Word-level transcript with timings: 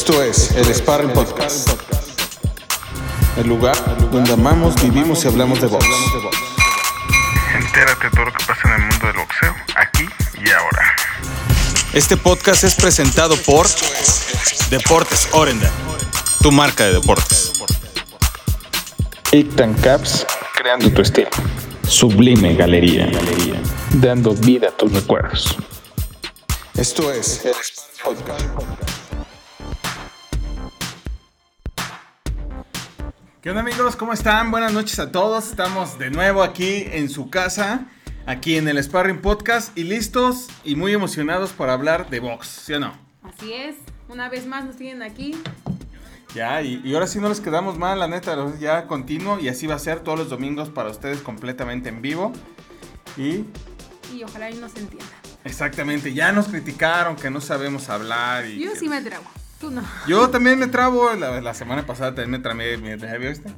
Esto 0.00 0.22
es 0.22 0.52
el 0.52 0.74
Sparring 0.74 1.12
Podcast. 1.12 1.68
El 3.36 3.48
lugar 3.48 3.76
donde 4.10 4.32
amamos, 4.32 4.74
vivimos 4.80 5.22
y 5.26 5.28
hablamos 5.28 5.60
de 5.60 5.66
box. 5.66 5.84
Entérate 7.54 8.04
de 8.04 8.10
todo 8.10 8.24
lo 8.24 8.32
que 8.32 8.42
pasa 8.46 8.62
en 8.64 8.80
el 8.80 8.88
mundo 8.88 9.06
del 9.08 9.16
boxeo, 9.18 9.54
aquí 9.76 10.08
y 10.42 10.50
ahora. 10.52 10.96
Este 11.92 12.16
podcast 12.16 12.64
es 12.64 12.76
presentado 12.76 13.36
por 13.42 13.66
Deportes 14.70 15.28
Orenda, 15.32 15.70
tu 16.40 16.50
marca 16.50 16.84
de 16.84 16.94
deportes. 16.94 17.52
Ictan 19.32 19.74
Caps, 19.74 20.26
creando 20.56 20.90
tu 20.92 21.02
estilo. 21.02 21.28
Sublime 21.86 22.54
Galería, 22.54 23.06
dando 23.90 24.32
vida 24.32 24.68
a 24.68 24.72
tus 24.72 24.94
recuerdos. 24.94 25.54
Esto 26.74 27.12
es 27.12 27.44
el 27.44 27.52
Sparring 27.52 28.16
Podcast. 28.16 28.89
¿Qué 33.42 33.48
onda 33.50 33.62
amigos? 33.62 33.96
¿Cómo 33.96 34.12
están? 34.12 34.50
Buenas 34.50 34.72
noches 34.72 34.98
a 34.98 35.10
todos. 35.10 35.48
Estamos 35.50 35.98
de 35.98 36.10
nuevo 36.10 36.42
aquí 36.42 36.84
en 36.90 37.08
su 37.08 37.30
casa, 37.30 37.86
aquí 38.26 38.56
en 38.56 38.68
el 38.68 38.82
Sparring 38.82 39.20
Podcast 39.22 39.76
y 39.78 39.84
listos 39.84 40.48
y 40.62 40.76
muy 40.76 40.92
emocionados 40.92 41.52
para 41.52 41.72
hablar 41.72 42.10
de 42.10 42.20
box, 42.20 42.46
¿sí 42.48 42.74
o 42.74 42.80
no? 42.80 42.92
Así 43.22 43.52
es, 43.54 43.76
una 44.08 44.28
vez 44.28 44.46
más 44.46 44.64
nos 44.64 44.76
tienen 44.76 45.02
aquí. 45.02 45.40
Ya, 46.34 46.60
y, 46.62 46.80
y 46.84 46.94
ahora 46.94 47.06
sí 47.06 47.18
no 47.18 47.28
les 47.28 47.40
quedamos 47.40 47.78
mal, 47.78 47.98
la 47.98 48.08
neta, 48.08 48.36
ya 48.58 48.86
continuo 48.86 49.38
y 49.40 49.48
así 49.48 49.66
va 49.66 49.74
a 49.76 49.78
ser 49.80 50.00
todos 50.00 50.18
los 50.18 50.28
domingos 50.28 50.68
para 50.68 50.90
ustedes 50.90 51.20
completamente 51.20 51.88
en 51.88 52.02
vivo. 52.02 52.32
Y 53.16 53.46
Y 54.14 54.22
ojalá 54.22 54.50
y 54.50 54.54
nos 54.54 54.76
entiendan. 54.76 55.08
exactamente, 55.44 56.12
ya 56.12 56.30
nos 56.32 56.46
criticaron 56.48 57.16
que 57.16 57.30
no 57.30 57.40
sabemos 57.40 57.88
hablar. 57.88 58.46
Y 58.46 58.62
Yo 58.62 58.76
sí 58.76 58.88
me 58.88 59.00
trago, 59.00 59.24
tú 59.60 59.70
no. 59.70 59.82
Yo 60.08 60.28
también 60.30 60.58
me 60.58 60.66
trabo, 60.66 61.14
la, 61.14 61.40
la 61.40 61.54
semana 61.54 61.86
pasada 61.86 62.14
también 62.14 62.30
me 62.30 62.38
tramé 62.40 62.76
mi 62.78 62.96
¿viste? 62.96 63.52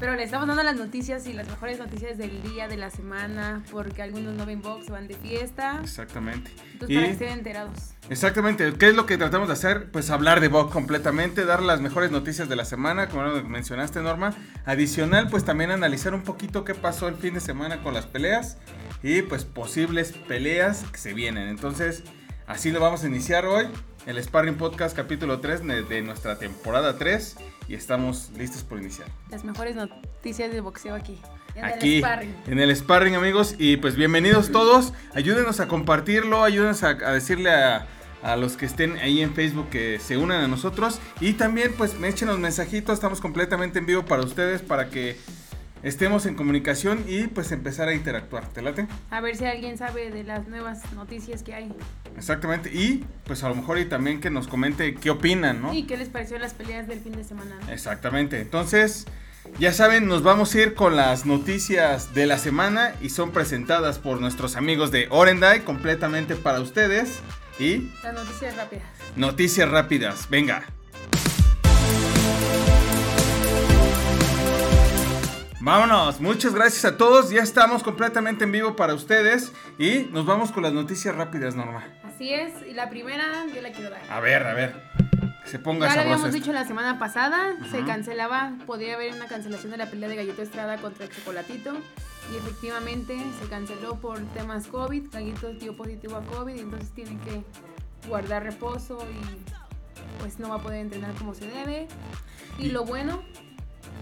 Pero 0.00 0.16
le 0.16 0.24
estamos 0.24 0.48
dando 0.48 0.62
las 0.64 0.74
noticias 0.74 1.24
y 1.28 1.32
las 1.34 1.46
mejores 1.48 1.78
noticias 1.78 2.18
del 2.18 2.42
día, 2.42 2.66
de 2.66 2.76
la 2.76 2.90
semana, 2.90 3.62
porque 3.70 4.02
algunos 4.02 4.34
no 4.34 4.44
ven 4.44 4.60
box, 4.60 4.88
van 4.88 5.06
de 5.06 5.14
fiesta. 5.14 5.80
Exactamente. 5.84 6.50
Entonces, 6.72 6.96
para 6.96 7.06
que 7.06 7.12
estén 7.12 7.28
enterados. 7.28 7.78
Exactamente, 8.10 8.74
¿qué 8.74 8.88
es 8.88 8.96
lo 8.96 9.06
que 9.06 9.16
tratamos 9.16 9.46
de 9.46 9.54
hacer? 9.54 9.90
Pues 9.92 10.10
hablar 10.10 10.40
de 10.40 10.48
Box 10.48 10.72
completamente, 10.72 11.44
dar 11.44 11.62
las 11.62 11.80
mejores 11.80 12.10
noticias 12.10 12.48
de 12.48 12.56
la 12.56 12.64
semana, 12.64 13.08
como 13.08 13.22
mencionaste 13.42 14.02
Norma. 14.02 14.34
Adicional, 14.66 15.28
pues 15.30 15.44
también 15.44 15.70
analizar 15.70 16.12
un 16.12 16.22
poquito 16.22 16.64
qué 16.64 16.74
pasó 16.74 17.06
el 17.06 17.14
fin 17.14 17.34
de 17.34 17.40
semana 17.40 17.82
con 17.82 17.94
las 17.94 18.06
peleas 18.06 18.58
y 19.02 19.22
pues 19.22 19.44
posibles 19.44 20.12
peleas 20.26 20.84
que 20.90 20.98
se 20.98 21.14
vienen. 21.14 21.48
Entonces, 21.48 22.02
así 22.46 22.72
lo 22.72 22.80
vamos 22.80 23.04
a 23.04 23.06
iniciar 23.06 23.46
hoy, 23.46 23.68
el 24.06 24.22
Sparring 24.22 24.56
Podcast 24.56 24.94
capítulo 24.94 25.40
3 25.40 25.88
de, 25.88 26.02
nuestra 26.02 26.38
temporada 26.38 26.98
3 26.98 27.36
y 27.68 27.74
estamos 27.74 28.30
listos 28.36 28.62
por 28.62 28.78
iniciar. 28.78 29.08
Las 29.30 29.44
mejores 29.44 29.76
noticias 29.76 30.52
de 30.52 30.60
boxeo 30.60 30.94
aquí. 30.94 31.18
En 31.54 31.64
Aquí 31.64 31.96
el 31.96 32.02
sparring. 32.02 32.36
en 32.48 32.58
el 32.58 32.76
sparring 32.76 33.14
amigos 33.14 33.54
y 33.58 33.76
pues 33.76 33.94
bienvenidos 33.94 34.50
todos 34.50 34.92
ayúdenos 35.14 35.60
a 35.60 35.68
compartirlo 35.68 36.42
ayúdenos 36.42 36.82
a, 36.82 36.88
a 36.88 37.12
decirle 37.12 37.52
a, 37.52 37.86
a 38.24 38.34
los 38.34 38.56
que 38.56 38.66
estén 38.66 38.96
ahí 38.98 39.22
en 39.22 39.34
Facebook 39.34 39.70
que 39.70 40.00
se 40.00 40.16
unan 40.16 40.42
a 40.42 40.48
nosotros 40.48 40.98
y 41.20 41.34
también 41.34 41.72
pues 41.78 41.94
me 42.00 42.08
echen 42.08 42.26
los 42.26 42.40
mensajitos 42.40 42.94
estamos 42.94 43.20
completamente 43.20 43.78
en 43.78 43.86
vivo 43.86 44.04
para 44.04 44.22
ustedes 44.22 44.62
para 44.62 44.90
que 44.90 45.16
estemos 45.84 46.26
en 46.26 46.34
comunicación 46.34 47.04
y 47.06 47.28
pues 47.28 47.52
empezar 47.52 47.88
a 47.88 47.94
interactuar 47.94 48.48
¿te 48.48 48.62
late? 48.62 48.86
A 49.10 49.20
ver 49.20 49.36
si 49.36 49.44
alguien 49.44 49.78
sabe 49.78 50.10
de 50.10 50.24
las 50.24 50.48
nuevas 50.48 50.80
noticias 50.94 51.42
que 51.42 51.54
hay. 51.54 51.72
exactamente 52.16 52.70
y 52.72 53.04
pues 53.24 53.44
a 53.44 53.48
lo 53.48 53.54
mejor 53.54 53.78
y 53.78 53.84
también 53.84 54.20
que 54.20 54.30
nos 54.30 54.48
comente 54.48 54.94
qué 54.96 55.10
opinan 55.10 55.62
¿no? 55.62 55.72
Y 55.72 55.84
qué 55.84 55.96
les 55.96 56.08
pareció 56.08 56.38
las 56.38 56.54
peleas 56.54 56.88
del 56.88 57.00
fin 57.00 57.12
de 57.12 57.22
semana. 57.24 57.56
¿no? 57.66 57.72
Exactamente. 57.72 58.40
Entonces, 58.40 59.06
ya 59.58 59.72
saben, 59.72 60.06
nos 60.08 60.22
vamos 60.22 60.54
a 60.54 60.60
ir 60.60 60.74
con 60.74 60.96
las 60.96 61.26
noticias 61.26 62.14
de 62.14 62.26
la 62.26 62.38
semana 62.38 62.94
y 63.02 63.10
son 63.10 63.30
presentadas 63.30 63.98
por 63.98 64.20
nuestros 64.20 64.56
amigos 64.56 64.90
de 64.90 65.06
Orendai 65.10 65.60
completamente 65.64 66.34
para 66.34 66.60
ustedes. 66.60 67.20
Y 67.58 67.90
Las 68.02 68.14
noticias 68.14 68.56
rápidas. 68.56 68.84
noticias 69.16 69.68
rápidas, 69.70 70.28
venga. 70.30 70.64
Vámonos, 75.64 76.20
muchas 76.20 76.54
gracias 76.54 76.84
a 76.84 76.98
todos, 76.98 77.30
ya 77.30 77.40
estamos 77.40 77.82
completamente 77.82 78.44
en 78.44 78.52
vivo 78.52 78.76
para 78.76 78.92
ustedes 78.92 79.50
y 79.78 80.00
nos 80.12 80.26
vamos 80.26 80.52
con 80.52 80.62
las 80.62 80.74
noticias 80.74 81.16
rápidas, 81.16 81.56
Norma. 81.56 81.82
Así 82.04 82.34
es, 82.34 82.52
y 82.68 82.74
la 82.74 82.90
primera 82.90 83.46
yo 83.46 83.62
la 83.62 83.72
quiero 83.72 83.88
dar. 83.88 84.02
A 84.10 84.20
ver, 84.20 84.46
a 84.46 84.52
ver, 84.52 84.74
que 85.42 85.48
se 85.48 85.58
ponga 85.58 85.88
Ya 85.88 85.94
lo 85.94 86.00
habíamos 86.02 86.34
dicho 86.34 86.52
la 86.52 86.66
semana 86.66 86.98
pasada, 86.98 87.54
se 87.70 87.82
cancelaba, 87.82 88.52
podría 88.66 88.96
haber 88.96 89.14
una 89.14 89.26
cancelación 89.26 89.72
de 89.72 89.78
la 89.78 89.86
pelea 89.90 90.10
de 90.10 90.16
Gallito 90.16 90.42
Estrada 90.42 90.76
contra 90.76 91.06
el 91.06 91.10
Chocolatito. 91.10 91.72
Y 92.30 92.36
efectivamente 92.36 93.16
se 93.40 93.48
canceló 93.48 93.96
por 93.96 94.18
temas 94.34 94.66
COVID. 94.66 95.08
Gallito 95.12 95.50
dio 95.54 95.74
positivo 95.78 96.16
a 96.16 96.22
COVID 96.24 96.56
y 96.56 96.60
entonces 96.60 96.90
tiene 96.90 97.18
que 97.20 97.42
guardar 98.06 98.42
reposo 98.42 98.98
y 99.10 100.20
pues 100.20 100.38
no 100.38 100.50
va 100.50 100.56
a 100.56 100.62
poder 100.62 100.80
entrenar 100.80 101.14
como 101.14 101.32
se 101.34 101.46
debe. 101.46 101.88
Y 102.58 102.66
Y- 102.66 102.70
lo 102.70 102.84
bueno, 102.84 103.22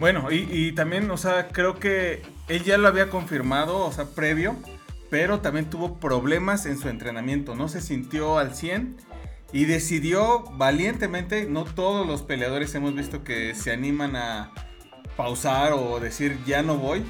Bueno, 0.00 0.30
y, 0.30 0.48
y 0.50 0.72
también, 0.72 1.10
o 1.10 1.16
sea, 1.16 1.48
creo 1.48 1.78
que 1.78 2.22
él 2.48 2.64
ya 2.64 2.76
lo 2.76 2.88
había 2.88 3.08
confirmado, 3.08 3.84
o 3.84 3.92
sea, 3.92 4.06
previo, 4.06 4.56
pero 5.10 5.40
también 5.40 5.68
tuvo 5.68 5.98
problemas 6.00 6.66
en 6.66 6.78
su 6.78 6.88
entrenamiento, 6.88 7.54
no 7.54 7.68
se 7.68 7.80
sintió 7.80 8.38
al 8.38 8.54
100 8.54 8.96
y 9.52 9.66
decidió 9.66 10.44
valientemente, 10.52 11.46
no 11.46 11.64
todos 11.64 12.06
los 12.06 12.22
peleadores 12.22 12.74
hemos 12.74 12.94
visto 12.94 13.22
que 13.22 13.54
se 13.54 13.70
animan 13.70 14.16
a 14.16 14.50
pausar 15.16 15.74
o 15.74 16.00
decir 16.00 16.38
ya 16.46 16.62
no 16.62 16.78
voy. 16.78 17.04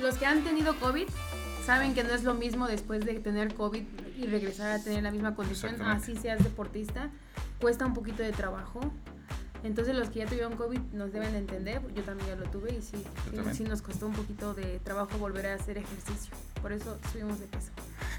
los 0.00 0.16
que 0.16 0.24
han 0.24 0.42
tenido 0.42 0.74
COVID 0.80 1.06
saben 1.64 1.92
que 1.92 2.02
no 2.02 2.14
es 2.14 2.24
lo 2.24 2.32
mismo 2.32 2.66
después 2.66 3.04
de 3.04 3.20
tener 3.20 3.52
COVID 3.54 3.82
y 4.16 4.26
regresar 4.26 4.70
a 4.70 4.82
tener 4.82 5.02
la 5.02 5.10
misma 5.10 5.34
condición, 5.34 5.82
así 5.82 6.16
seas 6.16 6.42
deportista, 6.42 7.10
cuesta 7.60 7.84
un 7.84 7.92
poquito 7.92 8.22
de 8.22 8.32
trabajo. 8.32 8.80
Entonces 9.64 9.94
los 9.94 10.10
que 10.10 10.20
ya 10.20 10.26
tuvieron 10.26 10.56
COVID 10.56 10.78
nos 10.92 11.12
deben 11.12 11.32
de 11.32 11.38
entender, 11.38 11.82
yo 11.94 12.02
también 12.02 12.28
ya 12.28 12.36
lo 12.36 12.48
tuve 12.50 12.74
y 12.74 12.82
sí, 12.82 13.02
sí, 13.52 13.64
nos 13.64 13.82
costó 13.82 14.06
un 14.06 14.12
poquito 14.12 14.54
de 14.54 14.78
trabajo 14.80 15.18
volver 15.18 15.46
a 15.46 15.54
hacer 15.54 15.78
ejercicio. 15.78 16.32
Por 16.62 16.72
eso 16.72 16.98
subimos 17.12 17.40
de 17.40 17.46
peso. 17.46 17.70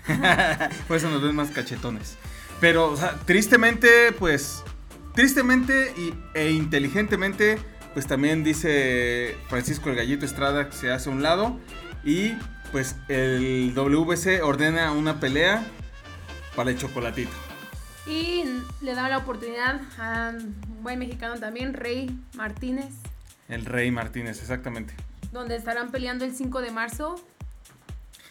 Por 0.87 0.97
eso 0.97 1.09
nos 1.09 1.21
ven 1.21 1.35
más 1.35 1.49
cachetones. 1.51 2.17
Pero, 2.59 2.91
o 2.91 2.97
sea, 2.97 3.13
tristemente, 3.25 4.11
pues, 4.17 4.63
tristemente 5.13 5.93
y, 5.97 6.13
e 6.33 6.51
inteligentemente, 6.51 7.57
pues 7.93 8.05
también 8.05 8.43
dice 8.43 9.35
Francisco 9.47 9.89
el 9.89 9.95
Gallito 9.95 10.25
Estrada 10.25 10.69
que 10.69 10.75
se 10.75 10.91
hace 10.91 11.09
a 11.09 11.13
un 11.13 11.23
lado. 11.23 11.57
Y 12.03 12.33
pues 12.71 12.95
el 13.07 13.73
WBC 13.75 14.43
ordena 14.43 14.91
una 14.91 15.19
pelea 15.19 15.65
para 16.55 16.71
el 16.71 16.77
chocolatito. 16.77 17.48
Y 18.07 18.43
le 18.81 18.95
da 18.95 19.09
la 19.09 19.17
oportunidad 19.17 19.81
a 19.99 20.31
un 20.31 20.83
buen 20.83 20.99
mexicano 20.99 21.39
también, 21.39 21.73
Rey 21.73 22.09
Martínez, 22.33 22.87
El 23.47 23.65
Rey 23.65 23.91
Martínez, 23.91 24.39
exactamente. 24.41 24.93
donde 25.31 25.55
estarán 25.55 25.91
peleando 25.91 26.25
el 26.25 26.33
5 26.33 26.61
de 26.61 26.71
marzo. 26.71 27.15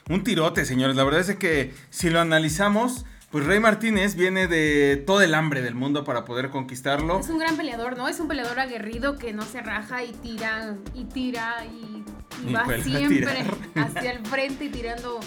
Un 0.09 0.25
tirote, 0.25 0.65
señores. 0.65 0.97
La 0.97 1.05
verdad 1.05 1.21
es 1.21 1.37
que 1.37 1.75
si 1.91 2.09
lo 2.09 2.19
analizamos, 2.21 3.05
pues 3.31 3.45
Rey 3.45 3.61
Martínez 3.61 4.15
viene 4.15 4.47
de 4.47 4.97
todo 4.97 5.21
el 5.21 5.35
hambre 5.35 5.61
del 5.61 5.75
mundo 5.75 6.03
para 6.05 6.25
poder 6.25 6.49
conquistarlo. 6.49 7.21
Es 7.21 7.29
un 7.29 7.39
gran 7.39 7.57
peleador, 7.59 7.99
¿no? 7.99 8.09
Es 8.09 8.19
un 8.21 8.27
peleador 8.27 8.59
aguerrido 8.59 9.19
que 9.19 9.35
no 9.35 9.43
se 9.43 9.61
raja 9.61 10.03
y 10.03 10.13
tira 10.13 10.77
y 10.95 11.05
tira 11.05 11.65
y, 11.67 12.05
y 12.43 12.51
Y 12.51 12.53
va 12.55 12.65
siempre 12.83 13.45
hacia 13.75 14.13
el 14.13 14.27
frente 14.27 14.65
y 14.65 14.69
tirando 14.71 15.21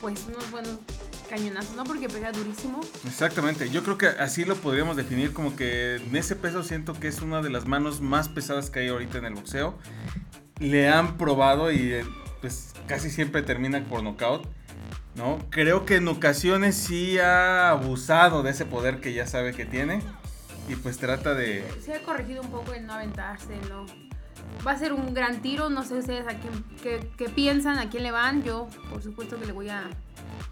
pues 0.00 0.24
unos 0.28 0.48
buenos 0.52 0.78
cañonazos, 1.30 1.76
¿no? 1.76 1.84
Porque 1.84 2.08
pega 2.08 2.32
durísimo. 2.32 2.80
Exactamente, 3.06 3.70
yo 3.70 3.84
creo 3.84 3.96
que 3.96 4.08
así 4.08 4.44
lo 4.44 4.56
podríamos 4.56 4.96
definir 4.96 5.32
como 5.32 5.54
que 5.54 5.96
en 5.96 6.16
ese 6.16 6.34
peso 6.34 6.64
siento 6.64 6.94
que 6.94 7.06
es 7.06 7.22
una 7.22 7.40
de 7.40 7.50
las 7.50 7.66
manos 7.66 8.00
más 8.00 8.28
pesadas 8.28 8.68
que 8.68 8.80
hay 8.80 8.88
ahorita 8.88 9.18
en 9.18 9.26
el 9.26 9.34
boxeo. 9.34 9.78
Le 10.58 10.88
han 10.88 11.16
probado 11.16 11.70
y 11.70 11.92
eh, 11.92 12.04
pues 12.40 12.74
casi 12.86 13.10
siempre 13.10 13.42
termina 13.42 13.82
por 13.84 14.02
nocaut, 14.02 14.44
¿no? 15.14 15.38
Creo 15.50 15.86
que 15.86 15.96
en 15.96 16.08
ocasiones 16.08 16.74
sí 16.74 17.18
ha 17.18 17.70
abusado 17.70 18.42
de 18.42 18.50
ese 18.50 18.64
poder 18.66 19.00
que 19.00 19.14
ya 19.14 19.26
sabe 19.26 19.54
que 19.54 19.64
tiene 19.64 20.02
y 20.68 20.74
pues 20.74 20.98
trata 20.98 21.34
de... 21.34 21.64
Se 21.80 21.94
ha 21.94 22.02
corregido 22.02 22.42
un 22.42 22.50
poco 22.50 22.74
en 22.74 22.86
no 22.86 22.94
aventarse, 22.94 23.56
¿no? 23.68 23.86
Va 24.66 24.72
a 24.72 24.78
ser 24.78 24.92
un 24.92 25.14
gran 25.14 25.40
tiro, 25.40 25.70
no 25.70 25.84
sé 25.84 25.94
ustedes 25.94 26.26
a 26.26 26.38
quién, 26.38 26.64
qué, 26.82 27.10
qué 27.16 27.28
piensan, 27.28 27.78
a 27.78 27.88
quién 27.88 28.02
le 28.02 28.10
van. 28.10 28.42
Yo, 28.42 28.68
por 28.90 29.02
supuesto 29.02 29.38
que 29.38 29.46
le 29.46 29.52
voy 29.52 29.70
a, 29.70 29.88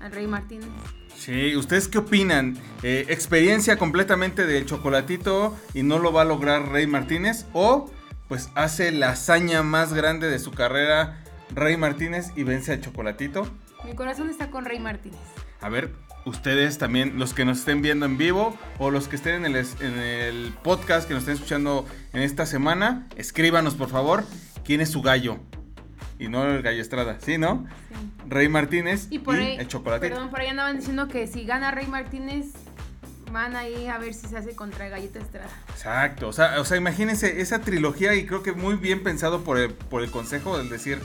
al 0.01 0.13
Rey 0.13 0.27
Martínez. 0.27 0.69
Sí, 1.15 1.57
¿ustedes 1.57 1.89
qué 1.89 1.99
opinan? 1.99 2.57
Eh, 2.83 3.07
¿Experiencia 3.09 3.77
completamente 3.77 4.47
del 4.47 4.67
chocolatito 4.67 5.57
y 5.75 5.83
no 5.83 5.99
lo 5.99 6.13
va 6.13 6.23
a 6.23 6.25
lograr 6.25 6.69
Rey 6.69 6.87
Martínez? 6.87 7.45
¿O 7.53 7.91
pues 8.29 8.51
hace 8.55 8.93
la 8.93 9.11
hazaña 9.11 9.63
más 9.63 9.93
grande 9.93 10.29
de 10.29 10.39
su 10.39 10.53
carrera 10.53 11.25
Rey 11.55 11.77
Martínez 11.77 12.31
y 12.37 12.45
vence 12.45 12.73
al 12.73 12.81
chocolatito? 12.81 13.49
Mi 13.85 13.95
corazón 13.95 14.31
está 14.31 14.51
con 14.51 14.65
Rey 14.65 14.79
Martínez. 14.79 15.19
A 15.61 15.69
ver, 15.69 15.93
ustedes 16.29 16.79
también, 16.79 17.19
los 17.19 17.35
que 17.35 17.45
nos 17.45 17.59
estén 17.59 17.83
viendo 17.83 18.07
en 18.07 18.19
vivo 18.19 18.57
o 18.79 18.91
los 18.91 19.09
que 19.09 19.17
estén 19.17 19.45
en 19.45 19.57
el, 19.57 19.67
en 19.81 19.99
el 19.99 20.53
podcast 20.63 21.09
que 21.09 21.15
nos 21.15 21.23
estén 21.23 21.35
escuchando 21.35 21.87
en 22.13 22.23
esta 22.23 22.47
semana, 22.47 23.07
escríbanos 23.17 23.75
por 23.75 23.89
favor 23.89 24.25
quién 24.65 24.81
es 24.81 24.91
su 24.91 25.03
gallo. 25.03 25.39
Y 26.19 26.29
no 26.29 26.45
el 26.45 26.63
gallo 26.63 26.83
Estrada, 26.83 27.19
¿sí, 27.21 27.39
no? 27.39 27.67
Sí. 27.89 27.95
Rey 28.29 28.49
Martínez 28.49 29.07
Y 29.11 29.21
por 29.21 29.37
ahí, 29.37 29.57
el 29.59 29.69
chocolatito. 29.69 30.13
perdón, 30.13 30.31
por 30.31 30.41
ahí 30.41 30.49
andaban 30.49 30.77
diciendo 30.77 31.09
que 31.09 31.27
si 31.27 31.45
gana 31.45 31.71
Rey 31.71 31.87
Martínez, 31.87 32.47
van 33.33 33.57
ahí 33.57 33.87
a 33.87 33.99
ver 33.99 34.15
si 34.15 34.27
se 34.27 34.37
hace 34.37 34.55
contra 34.55 34.89
Gallito 34.89 35.19
Estrada. 35.19 35.51
Exacto, 35.71 36.29
o 36.29 36.33
sea, 36.33 36.61
o 36.61 36.65
sea, 36.65 36.77
imagínense 36.77 37.41
esa 37.41 37.61
trilogía 37.61 38.15
y 38.15 38.27
creo 38.27 38.43
que 38.43 38.53
muy 38.53 38.75
bien 38.75 39.03
pensado 39.03 39.45
por 39.45 39.59
el, 39.59 39.73
por 39.73 40.03
el 40.03 40.11
consejo 40.11 40.59
del 40.59 40.69
decir, 40.69 40.99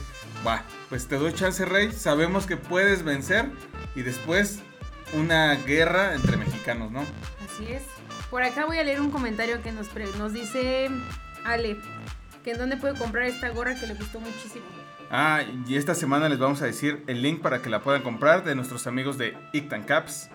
va, 0.46 0.64
pues 0.88 1.06
te 1.06 1.16
doy 1.16 1.32
chance 1.32 1.64
Rey, 1.64 1.92
sabemos 1.92 2.46
que 2.46 2.56
puedes 2.56 3.02
vencer 3.04 3.50
y 3.94 4.02
después 4.02 4.60
una 5.12 5.54
guerra 5.54 6.14
entre 6.14 6.36
mexicanos, 6.36 6.90
¿no? 6.90 7.00
Así 7.44 7.66
es. 7.72 7.82
Por 8.30 8.42
acá 8.42 8.64
voy 8.64 8.78
a 8.78 8.84
leer 8.84 9.00
un 9.00 9.10
comentario 9.10 9.62
que 9.62 9.70
nos, 9.72 9.88
pre- 9.88 10.06
nos 10.18 10.32
dice 10.32 10.88
Ale, 11.44 11.76
que 12.42 12.52
en 12.52 12.58
dónde 12.58 12.76
puede 12.76 12.94
comprar 12.98 13.26
esta 13.26 13.48
gorra 13.50 13.74
que 13.78 13.86
le 13.86 13.94
gustó 13.94 14.18
muchísimo. 14.20 14.64
Ah, 15.10 15.42
y 15.68 15.76
esta 15.76 15.94
semana 15.94 16.28
les 16.28 16.38
vamos 16.38 16.62
a 16.62 16.66
decir 16.66 17.04
el 17.06 17.22
link 17.22 17.40
para 17.40 17.62
que 17.62 17.70
la 17.70 17.80
puedan 17.82 18.02
comprar 18.02 18.42
de 18.42 18.54
nuestros 18.54 18.86
amigos 18.86 19.18
de 19.18 19.36
Ictan 19.52 19.84
Caps. 19.84 20.30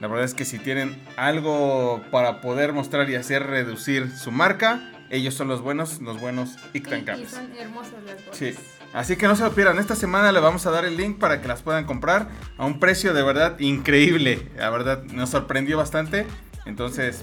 La 0.00 0.08
verdad 0.08 0.24
es 0.24 0.34
que 0.34 0.44
si 0.44 0.58
tienen 0.58 1.00
algo 1.16 2.02
para 2.10 2.40
poder 2.40 2.72
mostrar 2.72 3.08
y 3.08 3.14
hacer 3.14 3.46
reducir 3.46 4.10
su 4.10 4.30
marca, 4.32 4.92
ellos 5.10 5.34
son 5.34 5.48
los 5.48 5.60
buenos, 5.62 6.00
los 6.00 6.20
buenos 6.20 6.56
Ictan 6.74 6.98
Y, 6.98 7.02
y 7.02 7.04
Caps. 7.04 7.30
son 7.30 7.52
hermosas 7.56 8.02
las 8.04 8.16
gorras. 8.24 8.36
Sí. 8.36 8.54
Así 8.92 9.16
que 9.16 9.26
no 9.28 9.36
se 9.36 9.44
lo 9.44 9.52
pierdan. 9.52 9.78
Esta 9.78 9.94
semana 9.94 10.32
le 10.32 10.40
vamos 10.40 10.66
a 10.66 10.70
dar 10.70 10.84
el 10.84 10.96
link 10.96 11.18
para 11.18 11.40
que 11.40 11.48
las 11.48 11.62
puedan 11.62 11.84
comprar 11.84 12.28
a 12.58 12.66
un 12.66 12.80
precio 12.80 13.14
de 13.14 13.22
verdad 13.22 13.58
increíble. 13.60 14.50
La 14.56 14.70
verdad 14.70 15.04
nos 15.04 15.30
sorprendió 15.30 15.76
bastante. 15.78 16.26
Entonces, 16.66 17.22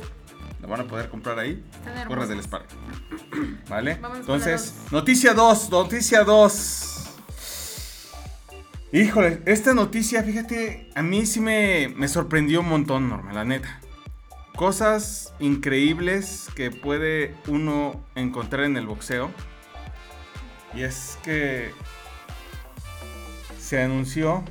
lo 0.61 0.67
van 0.67 0.81
a 0.81 0.83
poder 0.85 1.09
comprar 1.09 1.37
ahí. 1.39 1.63
Gorras 2.07 2.29
del 2.29 2.41
Spark. 2.41 2.65
¿Vale? 3.69 3.97
Vamos 4.01 4.19
Entonces, 4.19 4.73
dos. 4.83 4.91
noticia 4.93 5.33
2. 5.33 5.69
Noticia 5.69 6.23
2. 6.23 6.93
Híjole, 8.93 9.41
esta 9.45 9.73
noticia, 9.73 10.23
fíjate, 10.23 10.89
a 10.95 11.01
mí 11.03 11.25
sí 11.25 11.41
me, 11.41 11.93
me 11.97 12.07
sorprendió 12.07 12.61
un 12.61 12.69
montón, 12.69 13.09
Norma, 13.09 13.33
la 13.33 13.43
neta. 13.43 13.81
Cosas 14.55 15.33
increíbles 15.39 16.47
que 16.55 16.71
puede 16.71 17.35
uno 17.47 18.01
encontrar 18.15 18.63
en 18.63 18.77
el 18.77 18.87
boxeo. 18.87 19.29
Y 20.77 20.83
es 20.83 21.17
que 21.23 21.71
se 23.59 23.81
anunció 23.81 24.43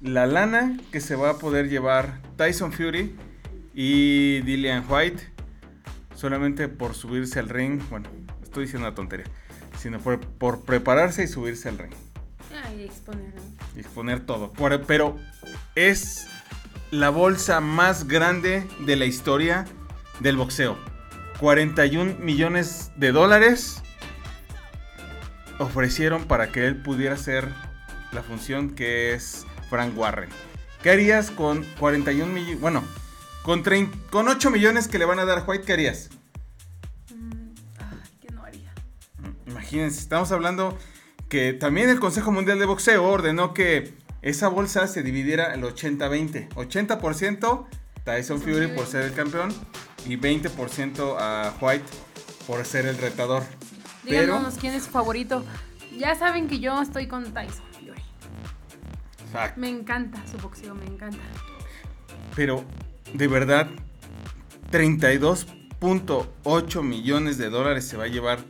la 0.00 0.26
lana 0.26 0.76
que 0.92 1.00
se 1.00 1.16
va 1.16 1.30
a 1.30 1.38
poder 1.38 1.68
llevar 1.70 2.20
Tyson 2.36 2.72
Fury 2.72 3.14
y 3.72 4.40
Dillian 4.42 4.84
White 4.88 5.22
solamente 6.14 6.68
por 6.68 6.94
subirse 6.94 7.38
al 7.38 7.48
ring. 7.48 7.80
Bueno, 7.88 8.08
estoy 8.42 8.64
diciendo 8.64 8.86
una 8.86 8.94
tontería, 8.94 9.26
sino 9.78 9.98
por, 10.00 10.20
por 10.20 10.60
prepararse 10.64 11.24
y 11.24 11.28
subirse 11.28 11.68
al 11.70 11.78
ring 11.78 11.92
Ay, 12.66 12.84
exponer, 12.84 13.34
¿no? 13.34 13.42
y 13.76 13.80
exponer 13.80 14.20
todo. 14.20 14.52
Por- 14.52 14.82
pero 14.82 15.16
es 15.74 16.26
la 16.90 17.08
bolsa 17.08 17.60
más 17.60 18.06
grande 18.06 18.66
de 18.80 18.96
la 18.96 19.06
historia 19.06 19.64
del 20.20 20.36
boxeo. 20.36 20.76
41 21.40 22.16
millones 22.20 22.92
de 22.96 23.10
dólares 23.12 23.82
ofrecieron 25.58 26.24
para 26.24 26.50
que 26.50 26.66
él 26.66 26.76
pudiera 26.76 27.14
hacer 27.14 27.48
la 28.12 28.22
función 28.22 28.70
que 28.70 29.12
es 29.14 29.46
Frank 29.70 29.96
Warren. 29.96 30.30
¿Qué 30.82 30.90
harías 30.90 31.30
con 31.30 31.64
41 31.78 32.32
millones? 32.32 32.60
Bueno, 32.60 32.84
con, 33.42 33.62
con 34.10 34.28
8 34.28 34.50
millones 34.50 34.88
que 34.88 34.98
le 34.98 35.04
van 35.04 35.18
a 35.18 35.24
dar 35.24 35.38
a 35.38 35.42
White, 35.42 35.64
¿qué 35.64 35.72
harías? 35.72 36.10
Mm, 37.14 37.54
ay, 37.78 38.18
¿qué 38.20 38.32
no 38.32 38.42
haría? 38.44 38.72
Imagínense, 39.46 40.00
estamos 40.00 40.30
hablando 40.32 40.78
que 41.28 41.52
también 41.52 41.88
el 41.88 42.00
Consejo 42.00 42.32
Mundial 42.32 42.58
de 42.58 42.66
Boxeo 42.66 43.04
ordenó 43.04 43.54
que 43.54 43.94
esa 44.22 44.48
bolsa 44.48 44.86
se 44.86 45.02
dividiera 45.02 45.54
el 45.54 45.62
80-20. 45.62 46.50
80% 46.50 47.66
Tyson 48.04 48.40
Fury 48.40 48.68
por 48.68 48.86
ser 48.86 49.02
el 49.02 49.14
campeón 49.14 49.52
y 50.06 50.16
20% 50.16 51.16
a 51.18 51.54
White 51.60 51.84
por 52.46 52.64
ser 52.64 52.86
el 52.86 52.98
retador. 52.98 53.42
Pero, 54.04 54.34
Díganos 54.34 54.54
quién 54.58 54.74
es 54.74 54.84
su 54.84 54.90
favorito. 54.90 55.44
Ya 55.96 56.14
saben 56.14 56.48
que 56.48 56.58
yo 56.60 56.80
estoy 56.82 57.06
con 57.06 57.24
Tyson 57.32 57.64
Fury. 57.72 58.02
Exacto. 59.26 59.60
Me 59.60 59.68
encanta 59.68 60.18
su 60.30 60.36
boxeo, 60.38 60.74
me 60.74 60.86
encanta. 60.86 61.18
pero 62.34 62.64
de 63.12 63.28
verdad, 63.28 63.68
32.8 64.72 66.82
millones 66.82 67.38
de 67.38 67.48
dólares 67.50 67.86
se 67.86 67.96
va 67.96 68.04
a 68.04 68.08
llevar 68.08 68.40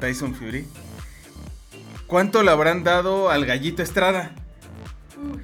Tyson 0.00 0.34
Fury. 0.34 0.66
¿Cuánto 2.06 2.42
le 2.42 2.50
habrán 2.52 2.84
dado 2.84 3.30
al 3.30 3.46
gallito 3.46 3.82
Estrada? 3.82 4.32
Uy. 5.16 5.42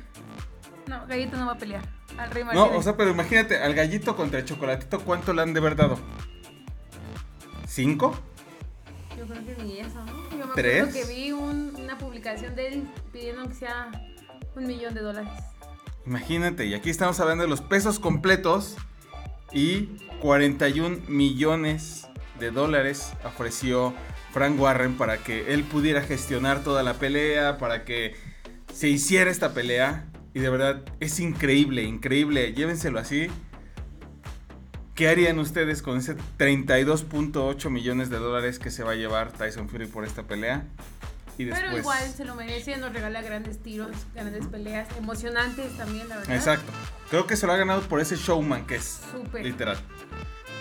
No, 0.86 1.06
Gallito 1.06 1.36
no 1.36 1.46
va 1.46 1.52
a 1.52 1.58
pelear. 1.58 1.82
Al 2.18 2.30
Rey 2.30 2.44
No, 2.52 2.66
o 2.66 2.82
sea, 2.82 2.96
pero 2.96 3.10
imagínate, 3.10 3.58
al 3.58 3.74
gallito 3.74 4.14
contra 4.14 4.38
el 4.38 4.44
chocolatito, 4.44 5.00
¿cuánto 5.00 5.32
le 5.32 5.42
han 5.42 5.52
de 5.54 5.60
haber 5.60 5.74
dado? 5.74 5.98
¿Cinco? 7.66 8.14
Yo 9.22 9.28
creo 9.34 9.56
que 9.56 9.62
ni 9.62 9.78
eso, 9.78 10.04
¿no? 10.04 10.30
Yo 10.36 10.46
me 10.48 10.54
¿Tres? 10.54 10.82
acuerdo 10.88 10.92
que 11.08 11.14
vi 11.14 11.32
un- 11.32 11.76
una 11.80 11.96
publicación 11.98 12.54
de 12.56 12.66
él 12.68 12.82
pidiendo 13.12 13.46
que 13.48 13.54
sea 13.54 13.90
un 14.56 14.66
millón 14.66 14.94
de 14.94 15.00
dólares. 15.00 15.30
Imagínate, 16.06 16.66
y 16.66 16.74
aquí 16.74 16.90
estamos 16.90 17.20
hablando 17.20 17.44
de 17.44 17.48
los 17.50 17.60
pesos 17.60 18.00
completos 18.00 18.76
y 19.52 19.90
41 20.20 20.98
millones 21.06 22.08
de 22.40 22.50
dólares 22.50 23.12
ofreció 23.24 23.94
Frank 24.32 24.58
Warren 24.58 24.96
para 24.96 25.18
que 25.18 25.52
él 25.54 25.62
pudiera 25.62 26.00
gestionar 26.02 26.64
toda 26.64 26.82
la 26.82 26.94
pelea, 26.94 27.58
para 27.58 27.84
que 27.84 28.16
se 28.72 28.88
hiciera 28.88 29.30
esta 29.30 29.54
pelea. 29.54 30.08
Y 30.34 30.40
de 30.40 30.48
verdad 30.50 30.82
es 30.98 31.20
increíble, 31.20 31.82
increíble. 31.84 32.52
Llévenselo 32.54 32.98
así. 32.98 33.28
¿Qué 34.94 35.08
harían 35.08 35.38
ustedes 35.38 35.80
con 35.80 35.98
ese 35.98 36.16
32.8 36.38 37.70
millones 37.70 38.10
de 38.10 38.18
dólares 38.18 38.58
que 38.58 38.70
se 38.70 38.84
va 38.84 38.92
a 38.92 38.94
llevar 38.94 39.32
Tyson 39.32 39.68
Fury 39.68 39.86
por 39.86 40.04
esta 40.04 40.24
pelea? 40.24 40.66
Y 41.38 41.44
después... 41.44 41.64
Pero 41.66 41.78
igual 41.78 42.12
se 42.14 42.24
lo 42.26 42.34
merece, 42.34 42.76
nos 42.76 42.92
regala 42.92 43.22
grandes 43.22 43.58
tiros, 43.62 43.90
grandes 44.14 44.46
peleas, 44.46 44.86
emocionantes 44.98 45.74
también, 45.78 46.08
la 46.10 46.18
verdad. 46.18 46.36
Exacto. 46.36 46.70
Creo 47.08 47.26
que 47.26 47.36
se 47.36 47.46
lo 47.46 47.54
ha 47.54 47.56
ganado 47.56 47.80
por 47.82 48.00
ese 48.00 48.16
showman 48.16 48.66
que 48.66 48.76
es. 48.76 49.00
Súper. 49.10 49.44
Literal. 49.44 49.78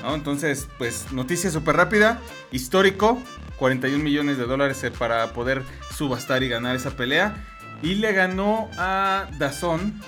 ¿No? 0.02 0.16
Entonces, 0.16 0.68
pues 0.78 1.12
noticia 1.12 1.52
súper 1.52 1.76
rápida, 1.76 2.20
histórico, 2.52 3.22
41 3.58 4.02
millones 4.02 4.38
de 4.38 4.46
dólares 4.46 4.82
eh, 4.84 4.92
para 4.92 5.34
poder 5.34 5.62
subastar 5.94 6.42
y 6.42 6.50
ganar 6.50 6.76
esa 6.76 6.92
pelea. 6.92 7.36
Y 7.82 7.96
le 7.96 8.14
ganó 8.14 8.70
a 8.78 9.28
Dazón. 9.38 10.02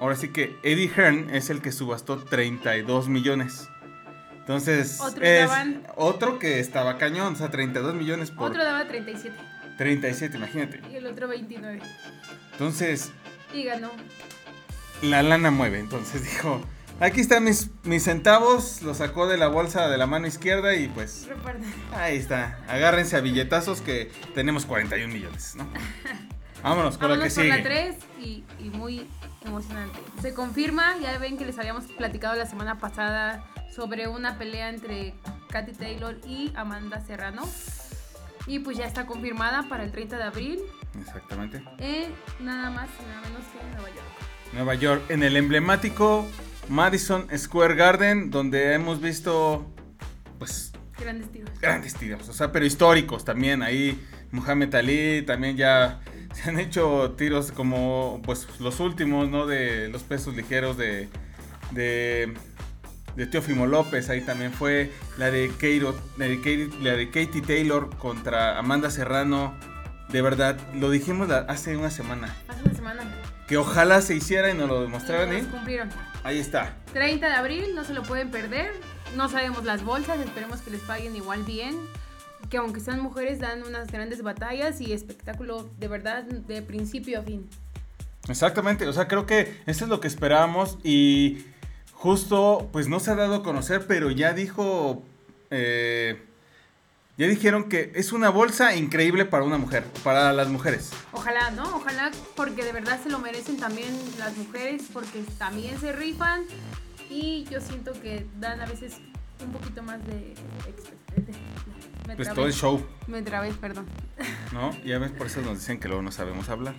Ahora 0.00 0.14
sí 0.16 0.28
que 0.28 0.56
Eddie 0.62 0.88
Hearn 0.94 1.30
es 1.34 1.48
el 1.50 1.62
que 1.62 1.72
subastó 1.72 2.18
32 2.18 3.08
millones. 3.08 3.68
Entonces, 4.40 5.00
Otros 5.00 5.22
es 5.26 5.48
daban- 5.48 5.82
otro 5.96 6.38
que 6.38 6.60
estaba 6.60 6.98
cañón, 6.98 7.32
o 7.34 7.36
sea, 7.36 7.50
32 7.50 7.94
millones 7.94 8.30
por 8.30 8.50
Otro 8.50 8.62
daba 8.62 8.86
37 8.86 9.34
37, 9.76 10.36
imagínate. 10.36 10.80
y 10.90 10.96
el 10.96 11.06
otro 11.06 11.28
29. 11.28 11.80
Entonces, 12.52 13.10
Y 13.52 13.64
ganó. 13.64 13.90
la 15.02 15.22
lana 15.22 15.50
mueve. 15.50 15.78
Entonces 15.80 16.22
dijo, 16.24 16.60
aquí 17.00 17.20
están 17.20 17.44
mis, 17.44 17.70
mis 17.84 18.04
centavos, 18.04 18.82
lo 18.82 18.94
sacó 18.94 19.26
de 19.26 19.36
la 19.36 19.48
bolsa 19.48 19.88
de 19.88 19.98
la 19.98 20.06
mano 20.06 20.26
izquierda 20.26 20.74
y 20.76 20.88
pues 20.88 21.26
Reparten. 21.28 21.64
ahí 21.94 22.16
está. 22.16 22.58
Agárrense 22.68 23.16
a 23.16 23.20
billetazos 23.20 23.80
que 23.80 24.10
tenemos 24.34 24.64
41 24.66 25.12
millones, 25.12 25.54
¿no? 25.56 25.66
Vámonos 26.68 26.98
con 26.98 27.10
la 27.10 27.16
que 27.16 27.22
la 27.24 27.30
sigue. 27.30 27.62
3 27.62 27.96
y, 28.20 28.44
y 28.58 28.70
muy 28.70 29.06
emocionante. 29.44 30.00
Se 30.20 30.34
confirma, 30.34 30.96
ya 31.00 31.16
ven 31.18 31.38
que 31.38 31.44
les 31.46 31.56
habíamos 31.60 31.84
platicado 31.84 32.34
la 32.34 32.46
semana 32.46 32.78
pasada 32.80 33.44
sobre 33.72 34.08
una 34.08 34.36
pelea 34.36 34.70
entre 34.70 35.14
Katy 35.50 35.72
Taylor 35.74 36.18
y 36.26 36.52
Amanda 36.56 37.00
Serrano. 37.06 37.42
Y 38.48 38.58
pues 38.58 38.76
ya 38.76 38.84
está 38.86 39.06
confirmada 39.06 39.68
para 39.68 39.84
el 39.84 39.92
30 39.92 40.16
de 40.18 40.22
abril 40.24 40.58
Exactamente. 41.00 41.62
en 41.78 42.12
nada 42.40 42.70
más 42.70 42.88
y 43.00 43.06
nada 43.08 43.20
menos 43.22 43.42
que 43.52 43.60
en 43.60 43.70
Nueva 43.72 43.88
York. 43.88 44.06
Nueva 44.52 44.74
York, 44.74 45.02
en 45.08 45.22
el 45.22 45.36
emblemático 45.36 46.26
Madison 46.68 47.28
Square 47.36 47.76
Garden, 47.76 48.30
donde 48.32 48.72
hemos 48.74 49.00
visto, 49.00 49.72
pues, 50.40 50.72
Grandes 50.98 51.30
tiros. 51.30 51.60
grandes 51.60 51.94
tiros, 51.94 52.28
o 52.28 52.32
sea, 52.32 52.50
pero 52.50 52.64
históricos 52.66 53.24
también. 53.24 53.62
Ahí 53.62 54.04
Muhammad 54.32 54.74
Ali 54.74 55.22
también 55.22 55.56
ya 55.56 56.00
se 56.42 56.48
han 56.50 56.58
hecho 56.58 57.14
tiros 57.16 57.52
como 57.52 58.20
pues 58.24 58.46
los 58.60 58.80
últimos, 58.80 59.28
¿no? 59.28 59.46
De 59.46 59.88
los 59.88 60.02
pesos 60.02 60.34
ligeros 60.36 60.76
de 60.76 61.08
de, 61.72 62.32
de 63.16 63.26
Teófimo 63.26 63.66
López, 63.66 64.08
ahí 64.08 64.20
también 64.20 64.52
fue 64.52 64.92
la 65.18 65.30
de 65.30 65.50
Keiro, 65.58 65.96
la 66.16 66.26
de, 66.26 66.36
Katie, 66.36 66.70
la 66.80 66.92
de 66.92 67.06
Katie 67.10 67.42
Taylor 67.42 67.96
contra 67.96 68.58
Amanda 68.58 68.90
Serrano. 68.90 69.54
De 70.10 70.22
verdad, 70.22 70.56
lo 70.74 70.90
dijimos 70.90 71.26
la- 71.28 71.38
hace 71.48 71.76
una 71.76 71.90
semana. 71.90 72.32
Hace 72.46 72.62
una 72.64 72.74
semana. 72.74 73.02
que 73.48 73.56
ojalá 73.56 74.00
se 74.00 74.14
hiciera 74.14 74.50
y 74.50 74.54
nos 74.54 74.68
lo 74.68 74.80
demostraran. 74.82 75.32
Y 75.32 75.36
¿eh? 75.38 75.42
nos 75.42 75.50
cumplieron. 75.50 75.88
Ahí 76.22 76.38
está. 76.38 76.76
30 76.92 77.26
de 77.26 77.32
abril, 77.34 77.74
no 77.74 77.82
se 77.84 77.92
lo 77.94 78.02
pueden 78.02 78.30
perder. 78.30 78.72
No 79.16 79.28
sabemos 79.28 79.64
las 79.64 79.82
bolsas, 79.84 80.20
esperemos 80.20 80.60
que 80.60 80.70
les 80.70 80.80
paguen 80.82 81.16
igual 81.16 81.42
bien. 81.42 81.76
Que 82.50 82.58
aunque 82.58 82.80
sean 82.80 83.00
mujeres, 83.00 83.38
dan 83.40 83.62
unas 83.64 83.90
grandes 83.90 84.22
batallas 84.22 84.80
y 84.80 84.92
espectáculo 84.92 85.68
de 85.78 85.88
verdad 85.88 86.22
de 86.24 86.62
principio 86.62 87.20
a 87.20 87.22
fin. 87.22 87.48
Exactamente, 88.28 88.86
o 88.88 88.92
sea, 88.92 89.06
creo 89.08 89.24
que 89.26 89.56
esto 89.66 89.84
es 89.84 89.90
lo 89.90 90.00
que 90.00 90.08
esperábamos 90.08 90.78
y 90.82 91.44
justo, 91.92 92.68
pues 92.72 92.88
no 92.88 92.98
se 93.00 93.10
ha 93.12 93.14
dado 93.14 93.36
a 93.36 93.42
conocer, 93.42 93.86
pero 93.86 94.10
ya 94.10 94.32
dijo, 94.32 95.02
eh, 95.50 96.20
ya 97.18 97.26
dijeron 97.28 97.68
que 97.68 97.92
es 97.94 98.12
una 98.12 98.28
bolsa 98.28 98.74
increíble 98.74 99.24
para 99.26 99.44
una 99.44 99.58
mujer, 99.58 99.84
para 100.02 100.32
las 100.32 100.48
mujeres. 100.48 100.90
Ojalá, 101.12 101.50
¿no? 101.52 101.76
Ojalá 101.76 102.10
porque 102.34 102.64
de 102.64 102.72
verdad 102.72 103.00
se 103.02 103.10
lo 103.10 103.18
merecen 103.20 103.58
también 103.58 103.94
las 104.18 104.36
mujeres, 104.36 104.82
porque 104.92 105.22
también 105.38 105.78
se 105.80 105.92
rifan 105.92 106.42
y 107.08 107.44
yo 107.50 107.60
siento 107.60 107.92
que 108.02 108.26
dan 108.40 108.60
a 108.60 108.66
veces 108.66 108.94
un 109.44 109.52
poquito 109.52 109.82
más 109.82 110.04
de... 110.06 110.34
expe- 110.66 111.24
de- 111.24 111.75
me 112.06 112.16
Pues 112.16 112.32
todo 112.32 112.46
el 112.46 112.52
show, 112.52 112.84
Me 113.06 113.22
trabé, 113.22 113.52
perdón. 113.52 113.86
¿no? 114.52 114.70
Ya 114.84 114.98
ves, 114.98 115.10
por 115.10 115.26
eso 115.26 115.40
nos 115.42 115.58
dicen 115.58 115.78
que 115.80 115.88
luego 115.88 116.02
no 116.02 116.12
sabemos 116.12 116.48
hablar. 116.48 116.74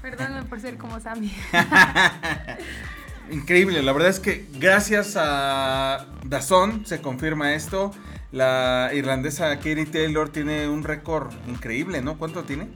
Perdóname 0.00 0.44
por 0.48 0.60
ser 0.60 0.78
como 0.78 1.00
Sammy. 1.00 1.32
Increíble, 3.30 3.82
la 3.82 3.92
verdad 3.92 4.10
es 4.10 4.20
que 4.20 4.46
gracias 4.54 5.14
a 5.16 6.06
Dazón 6.24 6.84
se 6.86 7.00
confirma 7.00 7.54
esto. 7.54 7.92
La 8.30 8.90
irlandesa 8.94 9.56
Katie 9.56 9.86
Taylor 9.86 10.28
tiene 10.30 10.68
un 10.68 10.84
récord 10.84 11.32
increíble, 11.46 12.02
¿no? 12.02 12.18
¿Cuánto 12.18 12.44
tiene? 12.44 12.68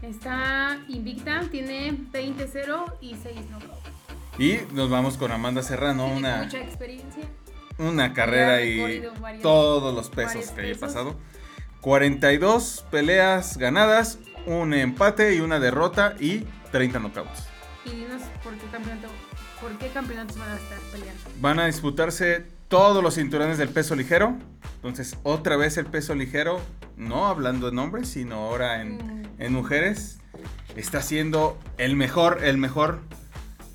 Está 0.00 0.78
invicta, 0.88 1.42
tiene 1.50 1.92
20-0 2.12 2.94
y 3.00 3.14
6 3.22 3.36
knockouts. 3.50 3.82
Y 4.38 4.60
nos 4.74 4.90
vamos 4.90 5.16
con 5.18 5.30
Amanda 5.30 5.62
Serrano, 5.62 6.04
Tiene 6.06 6.18
una, 6.18 6.42
mucha 6.44 6.58
experiencia. 6.58 7.24
Una 7.78 8.12
carrera 8.12 8.62
y 8.62 8.78
varios- 9.20 9.42
todos 9.42 9.94
los 9.94 10.08
pesos 10.10 10.50
que 10.50 10.60
haya 10.62 10.78
pasado. 10.78 11.16
42 11.80 12.84
peleas 12.90 13.56
ganadas, 13.58 14.18
un 14.46 14.72
empate 14.72 15.34
y 15.34 15.40
una 15.40 15.58
derrota 15.58 16.14
y 16.20 16.46
30 16.70 16.98
knockouts. 17.00 17.44
Y 17.84 17.90
dinos 17.90 18.22
por 18.44 18.54
qué 18.54 18.66
campeonato, 18.70 19.08
por 19.60 19.78
qué 19.78 19.88
campeonatos 19.88 20.38
van 20.38 20.50
a 20.50 20.56
estar 20.56 20.78
peleando. 20.92 21.20
Van 21.40 21.58
a 21.58 21.66
disputarse 21.66 22.46
todos 22.68 23.02
los 23.02 23.14
cinturones 23.16 23.58
del 23.58 23.68
peso 23.68 23.96
ligero. 23.96 24.36
Entonces, 24.76 25.16
otra 25.22 25.56
vez 25.56 25.76
el 25.76 25.86
peso 25.86 26.14
ligero, 26.14 26.60
no 26.96 27.26
hablando 27.26 27.68
en 27.68 27.78
hombres, 27.78 28.08
sino 28.08 28.36
ahora 28.36 28.80
en, 28.80 28.96
Mm. 28.96 29.22
en 29.38 29.52
mujeres, 29.52 30.18
está 30.76 31.02
siendo 31.02 31.58
el 31.78 31.96
mejor, 31.96 32.44
el 32.44 32.58
mejor, 32.58 33.00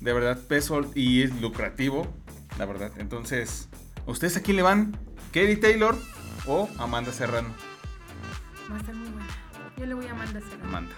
de 0.00 0.12
verdad, 0.12 0.38
peso 0.48 0.80
y 0.94 1.22
es 1.22 1.40
lucrativo, 1.40 2.06
la 2.58 2.66
verdad. 2.66 2.90
Entonces, 2.98 3.68
¿ustedes 4.10 4.36
a 4.36 4.42
quién 4.42 4.56
le 4.56 4.62
van? 4.62 4.92
¿Katie 5.28 5.56
Taylor 5.56 5.96
o 6.46 6.68
Amanda 6.78 7.12
Serrano? 7.12 7.48
Va 8.70 8.76
a 8.76 8.78
estar 8.78 8.94
muy 8.94 9.08
buena. 9.10 9.26
Yo 9.76 9.86
le 9.86 9.94
voy 9.94 10.06
a 10.06 10.14
mandar 10.14 10.42
Amanda, 10.64 10.92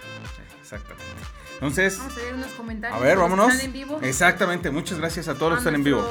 exactamente. 0.59 1.05
Entonces, 1.53 1.97
Vamos 1.99 2.17
a 2.17 2.21
ver 2.21 2.33
unos 2.33 2.51
comentarios. 2.53 2.99
a 2.99 3.03
ver, 3.03 3.17
vámonos. 3.19 3.51
Están 3.53 3.65
en 3.67 3.73
vivo. 3.73 3.99
Exactamente, 4.01 4.71
muchas 4.71 4.97
gracias 4.97 5.27
a 5.27 5.35
todos 5.35 5.51
los 5.51 5.59
que 5.59 5.61
están 5.61 5.75
en 5.75 5.83
vivo. 5.83 6.03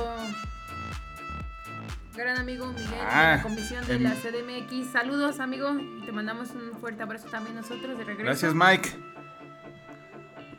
Gran 2.14 2.36
amigo 2.38 2.66
Miguel 2.66 2.86
Ah, 3.02 3.30
de 3.30 3.36
la 3.38 3.42
comisión 3.42 3.86
de 3.86 3.94
em- 3.94 4.02
la 4.02 4.14
CDMX. 4.14 4.92
Saludos, 4.92 5.40
amigo. 5.40 5.70
Te 6.04 6.12
mandamos 6.12 6.50
un 6.50 6.78
fuerte 6.78 7.02
abrazo 7.02 7.28
también 7.28 7.56
nosotros 7.56 7.96
de 7.98 8.04
regreso. 8.04 8.24
Gracias, 8.24 8.54
Mike. 8.54 8.90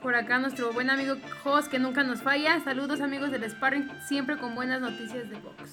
Por 0.01 0.15
acá 0.15 0.39
nuestro 0.39 0.73
buen 0.73 0.89
amigo 0.89 1.15
Jos, 1.43 1.69
que 1.69 1.77
nunca 1.77 2.03
nos 2.03 2.21
falla. 2.21 2.59
Saludos, 2.63 3.01
amigos 3.01 3.29
del 3.31 3.47
Sparring, 3.49 3.87
siempre 4.07 4.37
con 4.37 4.55
buenas 4.55 4.81
noticias 4.81 5.29
de 5.29 5.35
box. 5.35 5.69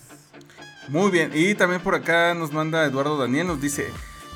Muy 0.89 1.11
bien, 1.11 1.31
y 1.35 1.55
también 1.55 1.81
por 1.81 1.95
acá 1.95 2.35
nos 2.35 2.53
manda 2.53 2.85
Eduardo 2.85 3.17
Daniel, 3.17 3.47
nos 3.47 3.61
dice 3.61 3.89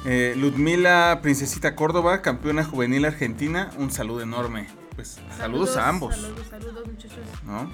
eh, 0.06 0.34
Ludmila 0.36 1.20
Princesita 1.22 1.76
Córdoba, 1.76 2.22
campeona 2.22 2.64
juvenil 2.64 3.04
argentina, 3.04 3.70
un 3.76 3.90
saludo 3.90 4.22
enorme. 4.22 4.66
Pues 4.94 5.18
saludos, 5.36 5.76
a 5.76 5.88
ambos, 5.88 6.14
Saludos, 6.16 6.46
saludos, 6.48 6.86
muchachos. 6.86 7.18
¿no? 7.44 7.70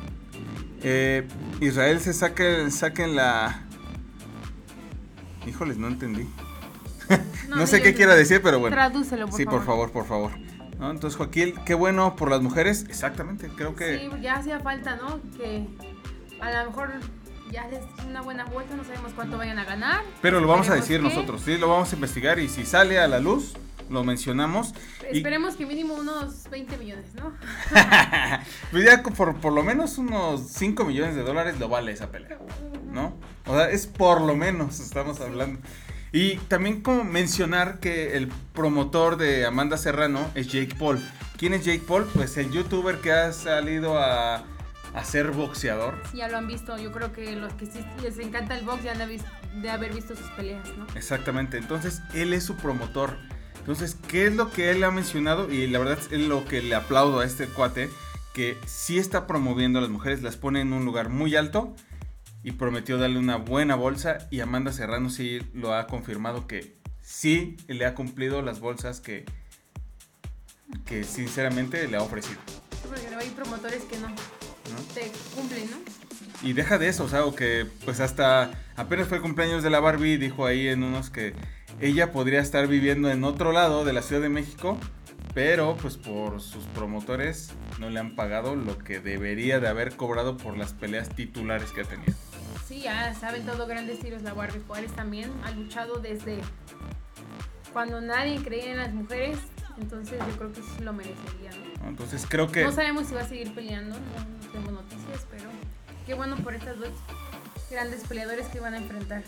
Eh, 0.82 1.26
Israel 1.60 2.00
se 2.00 2.12
saque, 2.12 2.70
saquen 2.70 3.14
la... 3.14 3.62
Híjoles, 5.46 5.76
no 5.78 5.86
entendí. 5.86 6.28
No, 7.48 7.66
sé 7.66 7.80
qué 7.80 7.94
quiera 7.94 8.14
decir, 8.14 8.42
pero 8.42 8.58
bueno. 8.58 8.76
Tradúcelo, 8.76 9.26
por 9.26 9.36
sí, 9.36 9.44
favor. 9.44 9.58
por 9.60 9.66
favor, 9.66 9.90
por 9.90 10.06
favor. 10.06 10.47
¿No? 10.78 10.90
Entonces, 10.90 11.16
Joaquín, 11.16 11.54
qué 11.66 11.74
bueno 11.74 12.14
por 12.16 12.30
las 12.30 12.40
mujeres. 12.40 12.84
Exactamente, 12.88 13.48
creo 13.56 13.74
que... 13.74 13.98
Sí, 13.98 14.10
ya 14.22 14.36
hacía 14.36 14.60
falta, 14.60 14.96
¿no? 14.96 15.20
Que 15.36 15.66
a 16.40 16.62
lo 16.62 16.70
mejor 16.70 16.90
ya 17.50 17.66
les 17.66 17.80
una 18.06 18.20
buena 18.22 18.44
vuelta, 18.44 18.76
no 18.76 18.84
sabemos 18.84 19.12
cuánto 19.14 19.38
vayan 19.38 19.58
a 19.58 19.64
ganar. 19.64 20.02
Pero 20.22 20.40
lo 20.40 20.46
vamos 20.46 20.68
a 20.70 20.74
decir 20.74 21.02
nosotros, 21.02 21.42
sí, 21.42 21.56
lo 21.58 21.68
vamos 21.68 21.90
a 21.92 21.94
investigar 21.96 22.38
y 22.38 22.48
si 22.48 22.64
sale 22.64 23.00
a 23.00 23.08
la 23.08 23.18
luz, 23.18 23.54
lo 23.90 24.04
mencionamos. 24.04 24.74
Y- 25.12 25.16
Esperemos 25.16 25.56
que 25.56 25.64
mínimo 25.66 25.94
unos 25.94 26.48
20 26.50 26.76
millones, 26.76 27.14
¿no? 27.14 27.32
Pues 28.70 28.84
ya 28.84 29.02
por, 29.02 29.36
por 29.36 29.52
lo 29.52 29.62
menos 29.62 29.98
unos 29.98 30.42
5 30.48 30.84
millones 30.84 31.16
de 31.16 31.22
dólares 31.22 31.58
lo 31.58 31.68
vale 31.68 31.90
esa 31.92 32.10
pelea, 32.10 32.38
¿no? 32.92 33.14
O 33.46 33.54
sea, 33.54 33.70
es 33.70 33.86
por 33.86 34.20
lo 34.20 34.36
menos, 34.36 34.78
estamos 34.78 35.20
hablando. 35.20 35.58
Y 36.12 36.36
también 36.48 36.80
como 36.80 37.04
mencionar 37.04 37.80
que 37.80 38.16
el 38.16 38.28
promotor 38.54 39.16
de 39.16 39.44
Amanda 39.46 39.76
Serrano 39.76 40.30
es 40.34 40.48
Jake 40.48 40.74
Paul. 40.78 41.00
¿Quién 41.36 41.54
es 41.54 41.64
Jake 41.64 41.82
Paul? 41.86 42.06
Pues 42.14 42.36
el 42.36 42.50
youtuber 42.50 42.98
que 42.98 43.12
ha 43.12 43.32
salido 43.32 43.98
a, 43.98 44.44
a 44.94 45.04
ser 45.04 45.30
boxeador. 45.30 45.94
Ya 46.14 46.28
lo 46.28 46.38
han 46.38 46.46
visto, 46.46 46.78
yo 46.78 46.92
creo 46.92 47.12
que 47.12 47.36
los 47.36 47.52
que 47.54 47.66
sí 47.66 47.84
les 48.02 48.18
encanta 48.18 48.56
el 48.56 48.64
box 48.64 48.82
ya 48.82 48.92
han 48.92 48.98
de, 48.98 49.20
de 49.60 49.70
haber 49.70 49.92
visto 49.92 50.16
sus 50.16 50.26
peleas, 50.30 50.66
¿no? 50.76 50.86
Exactamente, 50.94 51.58
entonces 51.58 52.02
él 52.14 52.32
es 52.32 52.44
su 52.44 52.56
promotor. 52.56 53.16
Entonces, 53.58 53.98
¿qué 54.08 54.26
es 54.26 54.34
lo 54.34 54.50
que 54.50 54.70
él 54.70 54.82
ha 54.82 54.90
mencionado? 54.90 55.52
Y 55.52 55.66
la 55.66 55.78
verdad 55.78 55.98
es 56.10 56.20
lo 56.20 56.46
que 56.46 56.62
le 56.62 56.74
aplaudo 56.74 57.20
a 57.20 57.26
este 57.26 57.46
cuate, 57.46 57.90
que 58.32 58.56
sí 58.66 58.98
está 58.98 59.26
promoviendo 59.26 59.78
a 59.78 59.82
las 59.82 59.90
mujeres, 59.90 60.22
las 60.22 60.36
pone 60.36 60.62
en 60.62 60.72
un 60.72 60.86
lugar 60.86 61.10
muy 61.10 61.36
alto 61.36 61.76
y 62.48 62.52
prometió 62.52 62.96
darle 62.96 63.18
una 63.18 63.36
buena 63.36 63.74
bolsa 63.74 64.26
y 64.30 64.40
Amanda 64.40 64.72
Serrano 64.72 65.10
sí 65.10 65.40
lo 65.52 65.74
ha 65.74 65.86
confirmado 65.86 66.46
que 66.46 66.78
sí 67.02 67.58
le 67.66 67.84
ha 67.84 67.94
cumplido 67.94 68.40
las 68.40 68.58
bolsas 68.58 69.00
que, 69.00 69.26
que 70.86 71.04
sinceramente 71.04 71.86
le 71.88 71.98
ha 71.98 72.02
ofrecido. 72.02 72.40
Porque 72.88 73.06
hay 73.14 73.28
promotores 73.28 73.82
que 73.82 73.98
no 73.98 74.08
¿no? 74.08 74.14
te 74.94 75.12
cumplen, 75.34 75.70
¿no? 75.70 75.76
Y 76.42 76.54
deja 76.54 76.78
de 76.78 76.88
eso, 76.88 77.04
o 77.04 77.08
sea, 77.10 77.26
o 77.26 77.34
que 77.34 77.66
pues 77.84 78.00
hasta 78.00 78.50
apenas 78.76 79.08
fue 79.08 79.18
el 79.18 79.22
cumpleaños 79.22 79.62
de 79.62 79.68
la 79.68 79.80
Barbie, 79.80 80.16
dijo 80.16 80.46
ahí 80.46 80.68
en 80.68 80.84
unos 80.84 81.10
que 81.10 81.34
ella 81.82 82.12
podría 82.12 82.40
estar 82.40 82.66
viviendo 82.66 83.10
en 83.10 83.24
otro 83.24 83.52
lado 83.52 83.84
de 83.84 83.92
la 83.92 84.00
Ciudad 84.00 84.22
de 84.22 84.30
México, 84.30 84.78
pero 85.34 85.76
pues 85.76 85.98
por 85.98 86.40
sus 86.40 86.64
promotores 86.64 87.50
no 87.78 87.90
le 87.90 88.00
han 88.00 88.16
pagado 88.16 88.56
lo 88.56 88.78
que 88.78 89.00
debería 89.00 89.60
de 89.60 89.68
haber 89.68 89.96
cobrado 89.96 90.38
por 90.38 90.56
las 90.56 90.72
peleas 90.72 91.14
titulares 91.14 91.72
que 91.72 91.82
ha 91.82 91.84
tenido. 91.84 92.14
Sí, 92.68 92.80
ya 92.82 93.14
saben 93.14 93.46
todo 93.46 93.66
grandes 93.66 93.98
tiros 94.00 94.20
la 94.22 94.34
Barbie 94.34 94.60
Juárez 94.66 94.92
también 94.92 95.32
ha 95.44 95.50
luchado 95.52 96.00
desde 96.00 96.38
cuando 97.72 98.00
nadie 98.00 98.42
creía 98.42 98.72
en 98.72 98.76
las 98.78 98.92
mujeres, 98.92 99.38
entonces 99.80 100.18
yo 100.18 100.36
creo 100.36 100.52
que 100.52 100.60
sí 100.62 100.82
lo 100.82 100.92
merecería, 100.92 101.50
¿no? 101.50 101.82
¿no? 101.84 101.88
Entonces 101.88 102.26
creo 102.28 102.50
que 102.50 102.64
No 102.64 102.72
sabemos 102.72 103.06
si 103.06 103.14
va 103.14 103.22
a 103.22 103.28
seguir 103.28 103.54
peleando, 103.54 103.96
no, 103.96 104.50
tengo 104.52 104.70
noticias, 104.70 105.26
pero 105.30 105.44
qué 106.06 106.14
bueno 106.14 106.36
por 106.36 106.54
estas 106.54 106.78
dos 106.78 106.90
grandes 107.70 108.02
peleadores 108.04 108.46
que 108.48 108.60
van 108.60 108.74
a 108.74 108.78
enfrentar. 108.78 109.22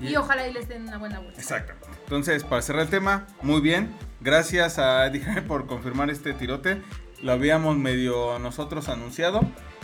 Y, 0.00 0.08
Y- 0.08 0.16
ojalá 0.16 0.46
y 0.48 0.52
les 0.52 0.68
den 0.68 0.82
una 0.88 0.98
buena 0.98 1.20
vuelta. 1.20 1.40
Exactamente. 1.40 1.88
Entonces, 2.02 2.42
para 2.44 2.60
cerrar 2.62 2.82
el 2.82 2.88
tema, 2.90 3.26
muy 3.42 3.60
bien. 3.60 3.94
Gracias 4.20 4.78
a 4.78 5.06
Eddie 5.06 5.20
Hearn 5.22 5.46
por 5.46 5.66
confirmar 5.66 6.10
este 6.10 6.32
tirote. 6.34 6.82
Lo 7.22 7.32
habíamos 7.32 7.76
medio 7.76 8.38
nosotros 8.40 8.88
anunciado 8.88 9.40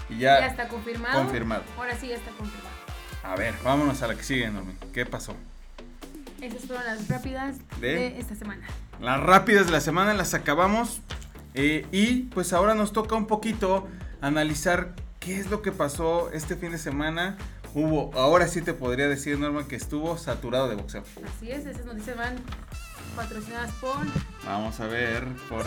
y 0.08 0.18
ya, 0.18 0.40
Ya 0.40 0.46
está 0.48 0.68
confirmado. 0.68 1.22
confirmado. 1.22 1.62
Ahora 1.78 1.94
sí 1.96 2.08
ya 2.08 2.16
está 2.16 2.30
confirmado. 2.32 2.79
A 3.22 3.36
ver, 3.36 3.54
vámonos 3.64 4.02
a 4.02 4.06
la 4.08 4.14
que 4.14 4.22
sigue, 4.24 4.48
Normi. 4.50 4.74
¿Qué 4.92 5.06
pasó? 5.06 5.34
Esas 6.40 6.62
fueron 6.64 6.84
las 6.86 7.06
rápidas 7.08 7.56
¿De? 7.80 7.88
de 7.94 8.18
esta 8.20 8.34
semana. 8.34 8.66
Las 9.00 9.20
rápidas 9.20 9.66
de 9.66 9.72
la 9.72 9.80
semana 9.80 10.14
las 10.14 10.34
acabamos. 10.34 11.00
eh, 11.54 11.86
y 11.92 12.22
pues 12.24 12.52
ahora 12.52 12.74
nos 12.74 12.92
toca 12.92 13.14
un 13.16 13.26
poquito 13.26 13.86
analizar 14.20 14.94
qué 15.18 15.38
es 15.38 15.50
lo 15.50 15.62
que 15.62 15.72
pasó 15.72 16.30
este 16.32 16.56
fin 16.56 16.72
de 16.72 16.78
semana. 16.78 17.36
Hubo, 17.74 18.10
ahora 18.14 18.48
sí 18.48 18.62
te 18.62 18.72
podría 18.74 19.06
decir, 19.08 19.38
Norma, 19.38 19.68
que 19.68 19.76
estuvo 19.76 20.16
saturado 20.18 20.68
de 20.68 20.74
boxeo. 20.76 21.04
Así 21.36 21.50
es, 21.52 21.66
esas 21.66 21.84
noticias 21.84 22.16
van 22.16 22.36
patrocinadas 23.14 23.70
por 23.80 23.96
Vamos 24.44 24.80
a 24.80 24.86
ver 24.86 25.26
por... 25.48 25.64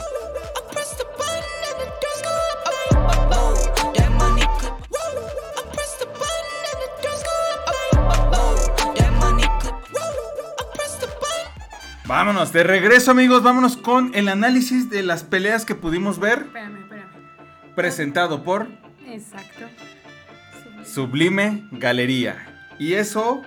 Vámonos, 12.14 12.54
de 12.54 12.64
regreso 12.64 13.10
amigos, 13.10 13.42
vámonos 13.42 13.76
con 13.76 14.14
el 14.14 14.30
análisis 14.30 14.88
de 14.88 15.02
las 15.02 15.24
peleas 15.24 15.66
que 15.66 15.74
pudimos 15.74 16.20
ver. 16.20 16.44
Espérame, 16.44 16.84
espérame. 16.84 17.74
presentado 17.74 18.44
por 18.44 18.68
Exacto. 19.08 19.66
Sublime 20.86 21.68
Galería. 21.72 22.68
Y 22.78 22.94
eso, 22.94 23.42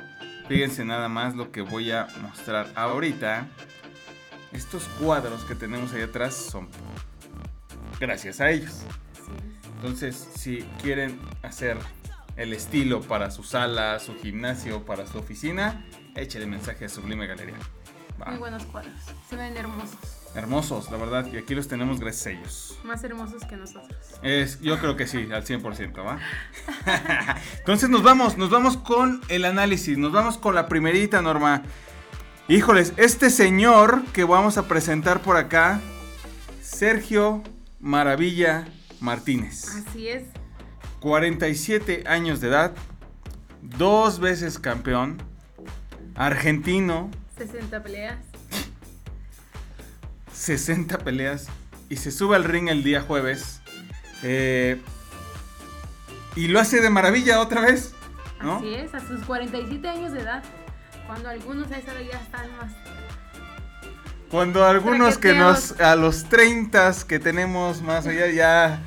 fíjense 0.49 0.85
nada 0.85 1.09
más 1.09 1.37
lo 1.37 1.53
que 1.53 1.61
voy 1.61 1.93
a 1.93 2.09
mostrar 2.21 2.67
ahorita. 2.75 3.47
Estos 4.51 4.83
cuadros 5.01 5.45
que 5.45 5.55
tenemos 5.55 5.93
ahí 5.93 6.03
atrás 6.03 6.35
son 6.35 6.69
gracias 8.01 8.41
a 8.41 8.51
ellos. 8.51 8.83
Entonces, 9.77 10.17
si 10.35 10.63
quieren 10.83 11.21
hacer 11.45 11.77
el 12.35 12.53
estilo 12.53 13.01
para 13.01 13.31
su 13.31 13.45
sala, 13.45 14.01
su 14.01 14.17
gimnasio, 14.17 14.85
para 14.85 15.07
su 15.07 15.19
oficina, 15.19 15.87
échale 16.17 16.47
mensaje 16.47 16.87
a 16.87 16.89
Sublime 16.89 17.29
Galería. 17.29 17.55
Va. 18.21 18.27
Muy 18.31 18.39
buenos 18.39 18.65
cuadros. 18.65 18.95
Se 19.29 19.37
ven 19.37 19.57
hermosos. 19.57 19.99
Hermosos, 20.35 20.91
la 20.91 20.99
verdad, 20.99 21.27
y 21.33 21.39
aquí 21.39 21.55
los 21.55 21.67
tenemos 21.67 21.99
gracias 21.99 22.27
a 22.27 22.31
ellos. 22.31 22.79
Más 22.85 23.03
hermosos 23.05 23.45
que 23.45 23.57
nosotros. 23.57 23.99
Es, 24.23 24.61
yo 24.61 24.79
creo 24.79 24.97
que 24.97 25.07
sí, 25.07 25.29
al 25.33 25.45
100%, 25.45 26.05
¿va? 26.05 26.19
Entonces 27.59 27.89
nos 27.89 28.03
vamos, 28.03 28.37
nos 28.37 28.51
vamos 28.51 28.77
con 28.77 29.23
el 29.29 29.45
análisis, 29.45 29.97
nos 29.97 30.13
vamos 30.13 30.37
con 30.37 30.55
la 30.55 30.69
primerita, 30.69 31.23
Norma. 31.23 31.63
Híjoles, 32.49 32.93
este 32.97 33.31
señor 33.31 34.05
que 34.13 34.25
vamos 34.25 34.59
a 34.59 34.69
presentar 34.69 35.21
por 35.21 35.37
acá, 35.37 35.81
Sergio 36.61 37.43
Maravilla 37.81 38.69
Martínez. 39.01 39.69
Así 39.69 40.09
es. 40.09 40.25
47 41.01 42.05
años 42.07 42.41
de 42.41 42.49
edad, 42.49 42.73
dos 43.63 44.21
veces 44.21 44.59
campeón, 44.59 45.23
argentino, 46.15 47.11
60 47.37 47.83
peleas. 47.83 48.19
60 50.33 50.99
peleas 50.99 51.47
y 51.89 51.97
se 51.97 52.11
sube 52.11 52.37
al 52.37 52.45
ring 52.45 52.69
el 52.69 52.83
día 52.83 53.01
jueves. 53.03 53.61
eh, 54.23 54.81
y 56.35 56.49
lo 56.49 56.61
hace 56.61 56.81
de 56.81 56.91
maravilla 56.91 57.41
otra 57.41 57.63
vez. 57.63 57.95
¿no? 58.43 58.57
Así 58.57 58.75
es, 58.75 58.95
a 58.95 59.01
sus 59.01 59.25
47 59.25 59.89
años 59.89 60.13
de 60.13 60.21
edad. 60.21 60.43
Cuando 61.07 61.29
algunos 61.31 61.71
a 61.71 61.79
esa 61.79 61.93
edad 61.93 62.11
ya 62.13 62.19
están 62.21 62.57
más. 62.59 62.73
Cuando 64.31 64.65
algunos 64.65 65.19
que 65.19 65.35
nos 65.35 65.81
a 65.81 65.95
los 65.95 66.25
30 66.25 66.93
que 67.09 67.19
tenemos 67.19 67.81
más 67.81 68.07
allá 68.07 68.27
ya 68.27 68.81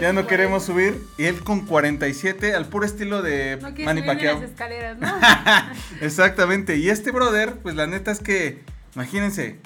ya 0.00 0.12
no 0.12 0.26
queremos 0.26 0.64
subir 0.64 1.02
y 1.16 1.24
él 1.24 1.40
con 1.42 1.64
47 1.66 2.54
al 2.54 2.66
puro 2.66 2.84
estilo 2.86 3.22
de 3.22 3.58
No 3.60 3.70
Manny 3.84 4.02
Pacquiao. 4.02 4.40
las 4.40 4.50
escaleras, 4.50 4.98
¿no? 4.98 5.08
Exactamente. 6.00 6.76
Y 6.76 6.90
este 6.90 7.10
brother, 7.12 7.54
pues 7.62 7.74
la 7.74 7.86
neta 7.86 8.10
es 8.10 8.20
que, 8.20 8.62
imagínense, 8.94 9.56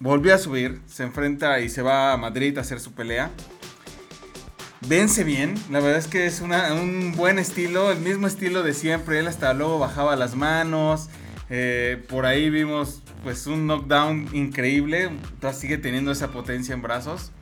volvió 0.00 0.34
a 0.34 0.38
subir, 0.38 0.80
se 0.86 1.02
enfrenta 1.02 1.60
y 1.60 1.68
se 1.68 1.82
va 1.82 2.12
a 2.12 2.16
Madrid 2.16 2.56
a 2.58 2.62
hacer 2.62 2.80
su 2.80 2.92
pelea. 2.92 3.30
Vence 4.86 5.24
bien, 5.24 5.54
la 5.70 5.80
verdad 5.80 5.98
es 5.98 6.06
que 6.08 6.26
es 6.26 6.40
una- 6.42 6.74
un 6.74 7.12
buen 7.16 7.38
estilo, 7.38 7.90
el 7.90 8.00
mismo 8.00 8.26
estilo 8.26 8.62
de 8.62 8.74
siempre. 8.74 9.18
Él 9.18 9.26
hasta 9.28 9.52
luego 9.54 9.78
bajaba 9.78 10.16
las 10.16 10.34
manos. 10.34 11.08
eh, 11.50 12.02
por 12.08 12.24
ahí 12.24 12.48
vimos 12.48 13.02
pues 13.22 13.46
un 13.46 13.66
knockdown 13.66 14.28
increíble. 14.32 15.10
Todavía 15.40 15.60
sigue 15.60 15.76
teniendo 15.78 16.10
esa 16.10 16.28
potencia 16.32 16.72
en 16.74 16.80
brazos. 16.80 17.32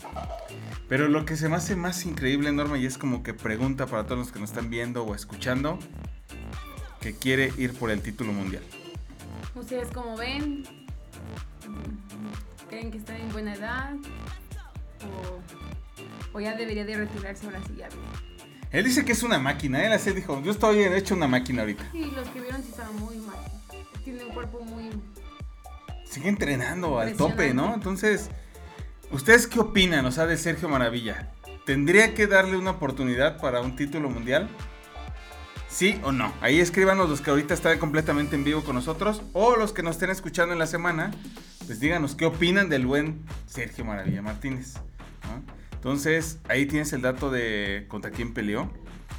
Pero 0.89 1.09
lo 1.09 1.25
que 1.25 1.37
se 1.37 1.49
me 1.49 1.57
hace 1.57 1.75
más 1.77 2.05
increíble, 2.05 2.53
Norma, 2.53 2.77
y 2.77 2.87
es 2.87 2.99
como 2.99 3.23
que 3.23 3.33
pregunta 3.33 3.87
para 3.87 4.05
todos 4.05 4.19
los 4.19 4.33
que 4.33 4.41
nos 4.41 4.51
están 4.51 4.69
viendo 4.69 5.05
o 5.05 5.15
escuchando, 5.15 5.79
que 7.01 7.15
quiere 7.15 7.53
ir 7.57 7.73
por 7.73 7.91
el 7.91 8.03
título 8.03 8.33
mundial. 8.33 8.63
Ustedes 9.55 9.89
como 9.89 10.17
ven, 10.17 10.65
creen 12.69 12.91
que 12.91 12.99
está 12.99 13.17
en 13.17 13.31
buena 13.33 13.55
edad 13.55 13.95
o, 16.33 16.37
o 16.37 16.41
ya 16.41 16.55
debería 16.55 16.85
de 16.85 16.97
retirarse 16.97 17.47
ahora 17.47 17.61
sí 17.67 17.75
ya. 17.77 17.89
Él 18.71 18.85
dice 18.85 19.05
que 19.05 19.13
es 19.13 19.23
una 19.23 19.39
máquina, 19.39 19.85
él 19.85 19.93
así 19.93 20.11
dijo, 20.13 20.43
yo 20.43 20.51
estoy 20.51 20.81
hecho 20.81 21.15
una 21.15 21.29
máquina 21.29 21.63
ahorita. 21.63 21.85
Sí, 21.93 22.11
los 22.15 22.29
que 22.29 22.41
vieron 22.41 22.63
sí 22.63 22.71
estaban 22.71 22.97
muy 22.97 23.17
mal. 23.17 23.37
Tiene 24.03 24.25
un 24.25 24.31
cuerpo 24.31 24.61
muy... 24.65 24.91
Sigue 26.07 26.29
entrenando 26.29 26.99
al 26.99 27.15
tope, 27.15 27.53
¿no? 27.53 27.75
Entonces, 27.75 28.31
¿ustedes 29.13 29.47
qué 29.47 29.61
opinan, 29.61 30.05
o 30.07 30.13
sea, 30.13 30.27
de 30.27 30.37
Sergio 30.37 30.69
Maravilla? 30.69 31.31
¿Tendría 31.65 32.15
que 32.15 32.27
darle 32.27 32.57
una 32.57 32.73
oportunidad 32.73 33.41
para 33.41 33.61
un 33.61 33.77
título 33.77 34.11
mundial? 34.11 34.49
¿Sí 35.69 35.99
o 36.03 36.13
no? 36.13 36.33
Ahí 36.41 36.61
escríbanos 36.61 37.09
los 37.09 37.21
que 37.21 37.31
ahorita 37.31 37.55
están 37.55 37.79
completamente 37.79 38.37
en 38.37 38.45
vivo 38.45 38.63
con 38.63 38.75
nosotros 38.75 39.23
o 39.33 39.57
los 39.57 39.73
que 39.73 39.83
nos 39.83 39.97
estén 39.97 40.11
escuchando 40.11 40.53
en 40.53 40.59
la 40.59 40.67
semana, 40.67 41.13
pues 41.67 41.81
díganos 41.81 42.15
qué 42.15 42.27
opinan 42.27 42.69
del 42.69 42.87
buen 42.87 43.23
Sergio 43.47 43.85
Maravilla 43.85 44.21
Martínez. 44.21 44.75
¿no? 45.25 45.43
Entonces, 45.73 46.39
ahí 46.49 46.67
tienes 46.67 46.93
el 46.93 47.03
dato 47.03 47.31
de 47.31 47.87
contra 47.89 48.11
quién 48.11 48.35
peleó. 48.35 48.71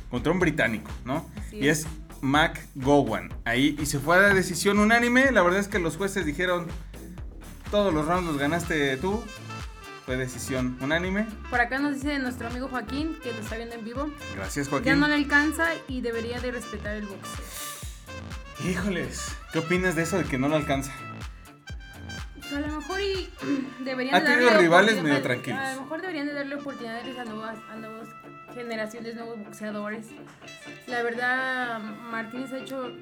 Contra 0.09 0.31
un 0.31 0.39
británico, 0.39 0.91
¿no? 1.05 1.27
Así 1.37 1.57
y 1.57 1.67
es 1.69 1.87
Mac 2.21 2.67
Gowan. 2.75 3.33
Ahí, 3.45 3.75
y 3.79 3.87
se 3.87 3.99
fue 3.99 4.17
a 4.17 4.21
la 4.21 4.33
decisión 4.33 4.77
unánime. 4.77 5.31
La 5.31 5.41
verdad 5.41 5.59
es 5.59 5.67
que 5.67 5.79
los 5.79 5.97
jueces 5.97 6.25
dijeron, 6.25 6.67
todos 7.71 7.91
los 7.93 8.05
rounds 8.05 8.27
los 8.27 8.37
ganaste 8.37 8.95
tú. 8.97 9.23
Fue 10.05 10.17
decisión 10.17 10.77
unánime. 10.81 11.25
Por 11.49 11.61
acá 11.61 11.79
nos 11.79 11.95
dice 11.95 12.19
nuestro 12.19 12.47
amigo 12.47 12.67
Joaquín, 12.67 13.17
que 13.23 13.31
lo 13.31 13.39
está 13.39 13.55
viendo 13.55 13.75
en 13.75 13.85
vivo, 13.85 14.11
Gracias, 14.35 14.65
ya 14.65 14.71
Joaquín. 14.71 14.99
no 14.99 15.07
le 15.07 15.15
alcanza 15.15 15.69
y 15.87 16.01
debería 16.01 16.39
de 16.41 16.51
respetar 16.51 16.95
el 16.97 17.05
boxeo. 17.05 17.45
Híjoles, 18.69 19.35
¿qué 19.51 19.59
opinas 19.59 19.95
de 19.95 20.03
eso 20.03 20.17
de 20.17 20.25
que 20.25 20.37
no 20.37 20.47
lo 20.49 20.55
alcanza? 20.57 20.91
A 22.53 22.59
lo 22.59 22.67
mejor 22.79 22.99
y 23.01 23.29
deberían 23.83 24.15
Ha 24.15 24.19
de 24.19 24.25
darle 24.25 24.43
tenido 24.45 24.61
rivales 24.61 25.01
medio 25.01 25.21
tranquilos. 25.21 25.59
A 25.59 25.75
lo 25.75 25.81
mejor 25.83 26.01
deberían 26.01 26.27
de 26.27 26.33
darle 26.33 26.55
oportunidades 26.55 27.17
a 27.17 27.23
nuevas, 27.25 27.57
a 27.71 27.75
nuevas 27.75 28.07
generaciones, 28.53 29.15
nuevos 29.15 29.39
boxeadores. 29.39 30.07
La 30.87 31.01
verdad, 31.01 31.79
Martínez 31.79 32.51
ha 32.51 32.57
hecho 32.57 32.93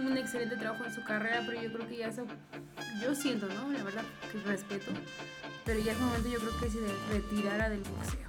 un 0.00 0.16
excelente 0.18 0.56
trabajo 0.56 0.84
en 0.84 0.92
su 0.92 1.02
carrera, 1.04 1.42
pero 1.46 1.62
yo 1.62 1.72
creo 1.72 1.88
que 1.88 1.96
ya 1.98 2.08
eso, 2.08 2.26
yo 3.02 3.14
siento, 3.14 3.46
¿no? 3.46 3.70
La 3.72 3.82
verdad, 3.82 4.02
que 4.30 4.38
respeto. 4.48 4.90
Pero 5.68 5.80
ya 5.80 5.92
es 5.92 6.00
momento, 6.00 6.28
yo 6.30 6.38
creo 6.38 6.60
que 6.60 6.70
se 6.70 6.78
retirara 7.12 7.68
del 7.68 7.80
boxeo. 7.80 8.26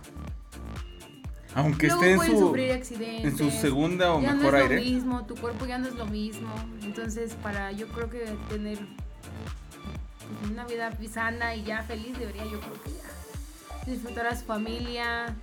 Aunque 1.55 1.87
Luego 1.87 2.21
esté 2.21 2.73
en 2.73 2.85
su, 2.85 2.99
en 2.99 3.37
su 3.37 3.49
segunda 3.49 4.13
o 4.13 4.21
ya 4.21 4.33
mejor 4.33 4.51
no 4.51 4.57
es 4.57 4.63
aire. 4.63 4.75
lo 4.75 4.81
mismo, 4.81 5.25
tu 5.25 5.35
cuerpo 5.35 5.65
ya 5.65 5.77
no 5.77 5.87
es 5.87 5.95
lo 5.95 6.05
mismo. 6.05 6.53
Entonces, 6.83 7.35
para 7.35 7.71
yo 7.71 7.87
creo 7.87 8.09
que 8.09 8.25
tener 8.49 8.77
pues, 8.77 10.51
una 10.51 10.65
vida 10.65 10.91
sana 11.09 11.55
y 11.55 11.63
ya 11.63 11.81
feliz, 11.83 12.19
debería 12.19 12.43
yo 12.43 12.59
creo 12.59 12.83
que 12.83 12.89
ya 12.89 13.89
disfrutar 13.89 14.27
a 14.27 14.35
su 14.35 14.43
familia, 14.43 15.33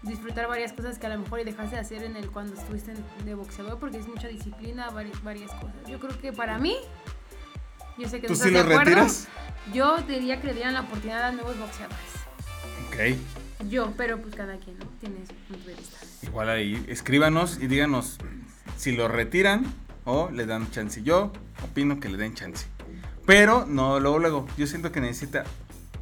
disfrutar 0.00 0.48
varias 0.48 0.72
cosas 0.72 0.98
que 0.98 1.04
a 1.04 1.10
lo 1.10 1.18
mejor 1.18 1.44
dejaste 1.44 1.76
de 1.76 1.82
hacer 1.82 2.04
en 2.04 2.16
el 2.16 2.30
cuando 2.30 2.54
estuviste 2.54 2.94
de 3.22 3.34
boxeador, 3.34 3.78
porque 3.78 3.98
es 3.98 4.08
mucha 4.08 4.28
disciplina, 4.28 4.88
varias, 4.88 5.22
varias 5.22 5.52
cosas. 5.52 5.76
Yo 5.86 6.00
creo 6.00 6.18
que 6.18 6.32
para 6.32 6.58
mí, 6.58 6.78
yo 7.98 8.08
sé 8.08 8.20
que 8.20 8.26
¿Tú 8.28 8.34
no 8.34 8.38
sí 8.44 8.50
lo 8.50 8.60
acuerdo, 8.60 8.80
retiras? 8.80 9.28
yo 9.72 9.98
diría 9.98 10.40
que 10.40 10.48
le 10.48 10.54
dieran 10.54 10.74
la 10.74 10.80
oportunidad 10.82 11.24
a 11.24 11.32
nuevos 11.32 11.58
boxeadores. 11.58 11.98
Ok. 12.88 13.18
Yo, 13.68 13.92
pero 13.96 14.20
pues 14.20 14.34
cada 14.34 14.56
quien 14.58 14.78
¿no? 14.78 14.86
tiene 15.00 15.24
su 15.26 15.34
punto 15.34 15.66
de 15.68 15.74
vista. 15.74 15.96
Igual 16.22 16.48
ahí, 16.50 16.84
escríbanos 16.88 17.58
y 17.60 17.66
díganos 17.66 18.18
si 18.76 18.92
lo 18.92 19.08
retiran 19.08 19.64
o 20.04 20.30
le 20.30 20.44
dan 20.46 20.70
chance. 20.70 21.02
Yo 21.02 21.32
opino 21.62 21.98
que 22.00 22.08
le 22.08 22.18
den 22.18 22.34
chance. 22.34 22.66
Pero 23.26 23.64
no 23.66 24.00
luego, 24.00 24.18
luego. 24.18 24.46
Yo 24.58 24.66
siento 24.66 24.92
que 24.92 25.00
necesita 25.00 25.44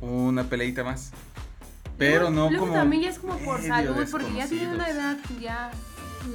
una 0.00 0.44
peleita 0.44 0.82
más. 0.82 1.12
Pero 1.98 2.22
Luego- 2.22 2.30
no 2.34 2.50
luego 2.50 2.66
como. 2.66 2.78
también 2.78 3.02
ya 3.02 3.10
es 3.10 3.18
como 3.20 3.36
por 3.38 3.62
salud, 3.62 3.94
porque 4.10 4.32
ya 4.34 4.48
tiene 4.48 4.74
una 4.74 4.88
edad, 4.88 5.16
ya. 5.40 5.70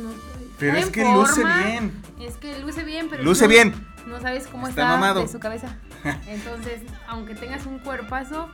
No, 0.01 0.11
Pero 0.59 0.77
es 0.77 0.89
que 0.89 1.03
luce 1.03 1.41
forma, 1.41 1.57
bien. 1.63 1.91
Es 2.21 2.35
que 2.35 2.59
luce 2.59 2.83
bien, 2.83 3.07
pero. 3.09 3.23
Luce 3.23 3.43
no- 3.43 3.49
bien. 3.49 3.87
No 4.07 4.19
sabes 4.21 4.47
cómo 4.47 4.67
Está 4.67 4.95
está, 4.95 5.13
de 5.13 5.27
su 5.27 5.39
cabeza. 5.39 5.75
Entonces, 6.27 6.81
aunque 7.07 7.35
tengas 7.35 7.65
un 7.65 7.79
cuerpazo 7.79 8.49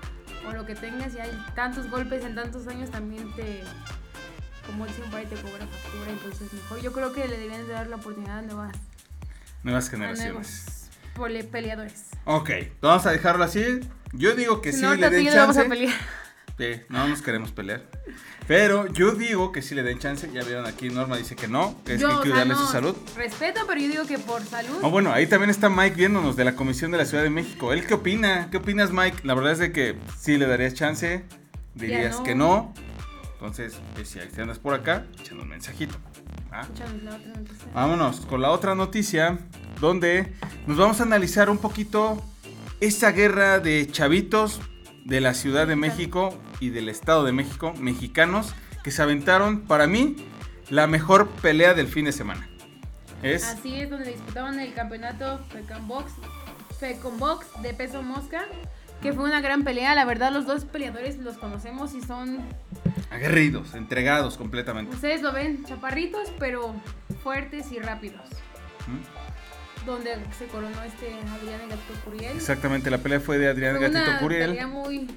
o 0.48 0.52
lo 0.52 0.66
que 0.66 0.76
tengas, 0.76 1.14
ya 1.14 1.24
hay 1.24 1.32
tantos 1.56 1.90
golpes 1.90 2.26
en 2.26 2.36
tantos 2.36 2.68
años 2.68 2.90
también 2.90 3.34
te. 3.36 3.64
Como 4.66 4.86
dicen 4.88 5.04
por 5.10 5.20
ahí, 5.20 5.26
te 5.26 5.36
cobra 5.36 5.68
factura. 5.68 6.10
Entonces, 6.10 6.54
mejor 6.54 6.80
yo 6.82 6.92
creo 6.94 7.14
que 7.14 7.28
le 7.28 7.38
deberían 7.38 7.68
de 7.68 7.74
dar 7.74 7.88
la 7.88 7.98
oportunidad 7.98 8.40
a 8.40 8.42
nuevas. 8.42 8.76
Nuevas 9.64 9.88
A 9.88 9.92
generaciones. 9.92 10.34
nuevos 10.34 10.90
pole- 11.16 11.44
peleadores. 11.44 12.06
Ok, 12.26 12.50
vamos 12.82 13.06
a 13.06 13.12
dejarlo 13.12 13.44
así. 13.44 13.80
Yo 14.14 14.36
digo 14.36 14.62
que 14.62 14.72
Si 14.72 14.80
sí 14.80 14.84
no, 14.84 14.96
le 14.96 15.08
y 15.08 15.10
den 15.10 15.26
yo 15.26 15.36
vamos 15.36 15.58
a 15.58 15.62
chance. 15.64 15.70
pelear. 15.70 15.94
Sí, 16.64 16.82
no 16.88 17.08
nos 17.08 17.22
queremos 17.22 17.52
pelear. 17.52 17.84
Pero 18.48 18.88
yo 18.88 19.12
digo 19.12 19.52
que 19.52 19.62
sí 19.62 19.76
le 19.76 19.84
den 19.84 20.00
chance. 20.00 20.30
Ya 20.34 20.44
vieron 20.44 20.66
aquí, 20.66 20.90
Norma 20.90 21.18
dice 21.18 21.36
que 21.36 21.48
no, 21.48 21.76
que 21.84 21.96
es 21.96 22.02
Yo, 22.02 22.08
que 22.08 22.14
hay 22.14 22.20
o 22.20 22.22
que 22.22 22.30
sea, 22.30 22.38
darle 22.38 22.54
no, 22.54 22.60
su 22.60 22.72
salud. 22.72 22.96
Respeto, 23.18 23.62
pero 23.68 23.82
yo 23.82 23.88
digo 23.90 24.06
que 24.06 24.18
por 24.18 24.42
salud. 24.44 24.80
Oh, 24.82 24.90
bueno, 24.90 25.12
ahí 25.12 25.28
también 25.28 25.50
está 25.50 25.70
Mike 25.70 25.96
viéndonos 25.96 26.38
de 26.38 26.46
la 26.46 26.56
Comisión 26.56 26.92
de 26.92 26.98
la 26.98 27.06
Ciudad 27.06 27.24
de 27.24 27.30
México. 27.30 27.74
¿Él 27.74 27.86
qué 27.86 27.96
opina? 27.96 28.50
¿Qué 28.50 28.58
opinas, 28.58 28.92
Mike? 28.92 29.20
La 29.24 29.34
verdad 29.34 29.54
es 29.54 29.60
de 29.60 29.72
que 29.74 29.98
sí 30.18 30.38
le 30.38 30.48
darías 30.48 30.74
chance. 30.74 31.26
Dirías 31.76 32.20
no. 32.20 32.24
que 32.24 32.36
no. 32.36 32.74
Entonces, 33.34 33.80
pues, 33.94 34.08
si 34.08 34.42
andas 34.42 34.60
por 34.60 34.74
acá, 34.74 35.06
echando 35.20 35.44
un 35.44 35.50
mensajito. 35.50 35.96
¿ah? 36.50 36.62
Escúchanos 36.62 37.04
la 37.04 37.16
otra 37.16 37.34
noticia. 37.34 37.68
Vámonos 37.74 38.20
con 38.22 38.42
la 38.42 38.52
otra 38.52 38.76
noticia, 38.76 39.38
donde 39.82 40.34
nos 40.66 40.78
vamos 40.78 41.02
a 41.02 41.04
analizar 41.04 41.50
un 41.50 41.58
poquito 41.58 42.24
esa 42.80 43.12
guerra 43.12 43.60
de 43.60 43.86
chavitos 43.92 44.62
de 45.06 45.22
la 45.22 45.34
Ciudad 45.34 45.68
de 45.68 45.76
México 45.76 46.38
y 46.64 46.70
del 46.70 46.90
Estado 46.90 47.24
de 47.24 47.32
México, 47.32 47.74
mexicanos, 47.80 48.54
que 48.84 48.92
se 48.92 49.02
aventaron, 49.02 49.62
para 49.62 49.88
mí, 49.88 50.16
la 50.70 50.88
mejor 50.88 51.28
pelea 51.30 51.74
del 51.74 51.88
fin 51.88 52.06
de 52.06 52.12
semana. 52.12 52.48
Es 53.22 53.44
Así 53.46 53.80
es, 53.80 53.90
donde 53.90 54.12
disputaban 54.12 54.60
el 54.60 54.74
campeonato 54.74 55.40
Fecon 55.50 55.88
Box, 55.88 56.12
Fecon 56.80 57.18
Box 57.20 57.48
de 57.62 57.74
peso 57.74 58.02
mosca, 58.02 58.46
que 59.02 59.14
fue 59.14 59.24
una 59.24 59.42
gran 59.42 59.64
pelea. 59.64 59.96
La 59.96 60.06
verdad, 60.06 60.32
los 60.32 60.46
dos 60.46 60.66
peleadores 60.66 61.18
los 61.20 61.38
conocemos 61.38 61.94
y 61.94 62.02
son, 62.02 62.40
aguerridos, 63.12 63.74
entregados 63.76 64.38
completamente. 64.38 64.94
ustedes 64.96 65.22
lo 65.22 65.32
ven, 65.32 65.64
chaparritos, 65.66 66.32
pero 66.40 66.74
fuertes 67.24 67.72
y 67.72 67.80
rápidos. 67.80 68.22
¿Mm? 68.88 69.86
Donde 69.86 70.12
se 70.38 70.46
coronó 70.48 70.82
este 70.84 71.08
Adrián 71.14 71.70
Gatito 71.70 71.94
Curiel. 72.06 72.36
Exactamente, 72.38 72.90
la 72.90 72.98
pelea 73.00 73.20
fue 73.20 73.38
de 73.38 73.50
Adrián 73.50 73.78
Fue 73.78 73.90
Gatito 73.90 74.10
una 74.12 74.20
Curiel. 74.20 74.50
pelea 74.52 74.68
muy, 74.68 75.08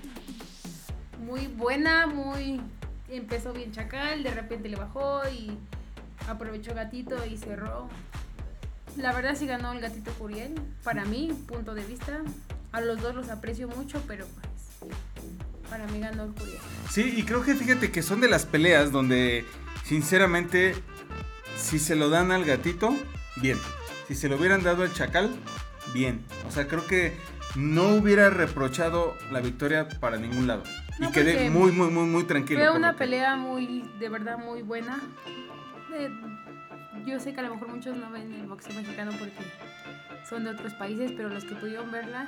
muy 1.27 1.49
buena, 1.49 2.07
muy... 2.07 2.61
Empezó 3.09 3.53
bien 3.53 3.73
Chacal, 3.73 4.23
de 4.23 4.31
repente 4.31 4.69
le 4.69 4.77
bajó 4.77 5.21
y 5.29 5.59
aprovechó 6.29 6.75
Gatito 6.75 7.25
y 7.27 7.37
cerró. 7.37 7.89
La 8.97 9.13
verdad 9.13 9.37
sí 9.37 9.47
ganó 9.47 9.73
el 9.73 9.81
Gatito 9.81 10.13
Curiel, 10.13 10.55
para 10.83 11.05
mí, 11.05 11.33
punto 11.47 11.75
de 11.75 11.85
vista. 11.85 12.23
A 12.73 12.81
los 12.81 13.01
dos 13.01 13.15
los 13.15 13.29
aprecio 13.29 13.69
mucho, 13.69 14.03
pero 14.09 14.27
pues, 14.27 14.93
para 15.71 15.87
mí 15.89 16.01
ganó 16.01 16.25
el 16.25 16.33
Curiel. 16.33 16.59
Sí, 16.91 17.15
y 17.17 17.23
creo 17.25 17.43
que 17.43 17.55
fíjate 17.55 17.93
que 17.93 18.03
son 18.03 18.21
de 18.21 18.29
las 18.29 18.45
peleas 18.45 18.91
donde, 18.91 19.45
sinceramente, 19.85 20.75
si 21.57 21.79
se 21.79 21.95
lo 21.95 22.09
dan 22.09 22.33
al 22.33 22.45
gatito, 22.45 22.97
bien. 23.37 23.59
Si 24.09 24.15
se 24.15 24.29
lo 24.29 24.37
hubieran 24.37 24.63
dado 24.63 24.83
al 24.83 24.93
chacal, 24.93 25.31
bien. 25.93 26.25
O 26.49 26.51
sea, 26.51 26.67
creo 26.67 26.87
que 26.87 27.17
no 27.55 27.89
hubiera 27.95 28.31
reprochado 28.31 29.17
la 29.31 29.41
victoria 29.41 29.89
para 30.01 30.17
ningún 30.17 30.47
lado. 30.47 30.65
No, 30.99 31.09
y 31.09 31.13
quedé 31.13 31.51
muy, 31.51 31.73
muy, 31.73 31.91
muy, 31.91 32.05
muy 32.07 32.25
tranquilo. 32.25 32.61
Fue 32.61 32.71
una 32.71 32.97
pelea 32.97 33.37
muy, 33.37 33.85
de 33.99 34.09
verdad, 34.09 34.39
muy 34.39 34.63
buena. 34.63 35.01
Eh, 35.95 36.11
yo 37.07 37.21
sé 37.21 37.35
que 37.35 37.41
a 37.41 37.43
lo 37.45 37.55
mejor 37.55 37.69
muchos 37.69 37.97
no 37.97 38.11
ven 38.11 38.33
el 38.33 38.47
boxeo 38.47 38.75
mexicano 38.75 39.13
porque 39.19 39.35
son 40.29 40.45
de 40.45 40.51
otros 40.51 40.73
países, 40.75 41.13
pero 41.17 41.29
los 41.29 41.45
que 41.45 41.55
pudieron 41.55 41.91
verla 41.91 42.27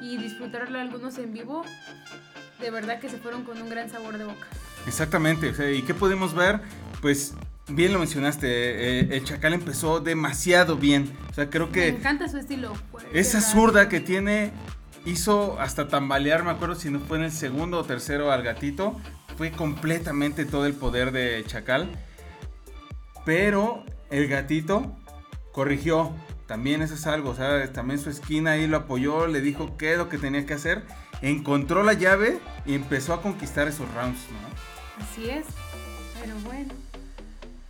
y 0.00 0.16
disfrutarla 0.16 0.80
algunos 0.80 1.18
en 1.18 1.32
vivo, 1.32 1.64
de 2.60 2.70
verdad 2.70 3.00
que 3.00 3.08
se 3.08 3.18
fueron 3.18 3.44
con 3.44 3.60
un 3.60 3.68
gran 3.68 3.90
sabor 3.90 4.16
de 4.18 4.24
boca. 4.24 4.46
Exactamente. 4.86 5.50
o 5.50 5.54
sea, 5.54 5.70
¿Y 5.70 5.82
qué 5.82 5.94
podemos 5.94 6.34
ver? 6.34 6.60
Pues, 7.00 7.34
bien 7.68 7.92
lo 7.92 7.98
mencionaste, 7.98 8.46
eh, 8.48 9.08
el 9.16 9.24
chacal 9.24 9.52
empezó 9.54 10.00
demasiado 10.00 10.76
bien. 10.76 11.12
O 11.30 11.34
sea, 11.34 11.50
creo 11.50 11.66
Me 11.66 11.72
que... 11.72 11.88
encanta 11.88 12.28
su 12.28 12.38
estilo. 12.38 12.72
Esa 13.12 13.40
zurda 13.40 13.88
que 13.88 14.00
tiene 14.00 14.52
hizo 15.04 15.60
hasta 15.60 15.88
tambalear, 15.88 16.44
me 16.44 16.50
acuerdo 16.50 16.74
si 16.74 16.90
no 16.90 17.00
fue 17.00 17.18
en 17.18 17.24
el 17.24 17.32
segundo 17.32 17.78
o 17.78 17.84
tercero 17.84 18.32
al 18.32 18.42
gatito. 18.42 19.00
Fue 19.36 19.50
completamente 19.50 20.44
todo 20.44 20.66
el 20.66 20.74
poder 20.74 21.12
de 21.12 21.44
Chacal. 21.46 21.90
Pero 23.24 23.84
el 24.10 24.28
gatito 24.28 24.96
corrigió. 25.52 26.12
También 26.46 26.82
eso 26.82 26.94
es 26.94 27.06
algo, 27.06 27.30
o 27.30 27.34
sea, 27.34 27.72
también 27.72 27.98
su 27.98 28.10
esquina 28.10 28.52
ahí 28.52 28.66
lo 28.66 28.76
apoyó, 28.76 29.26
le 29.26 29.40
dijo 29.40 29.78
qué 29.78 29.92
es 29.92 29.98
lo 29.98 30.10
que 30.10 30.18
tenía 30.18 30.44
que 30.44 30.52
hacer. 30.52 30.84
Encontró 31.22 31.82
la 31.82 31.94
llave 31.94 32.38
y 32.66 32.74
empezó 32.74 33.14
a 33.14 33.22
conquistar 33.22 33.66
esos 33.66 33.92
rounds. 33.94 34.20
Así 35.00 35.30
es. 35.30 35.46
Pero 36.20 36.34
bueno. 36.44 36.83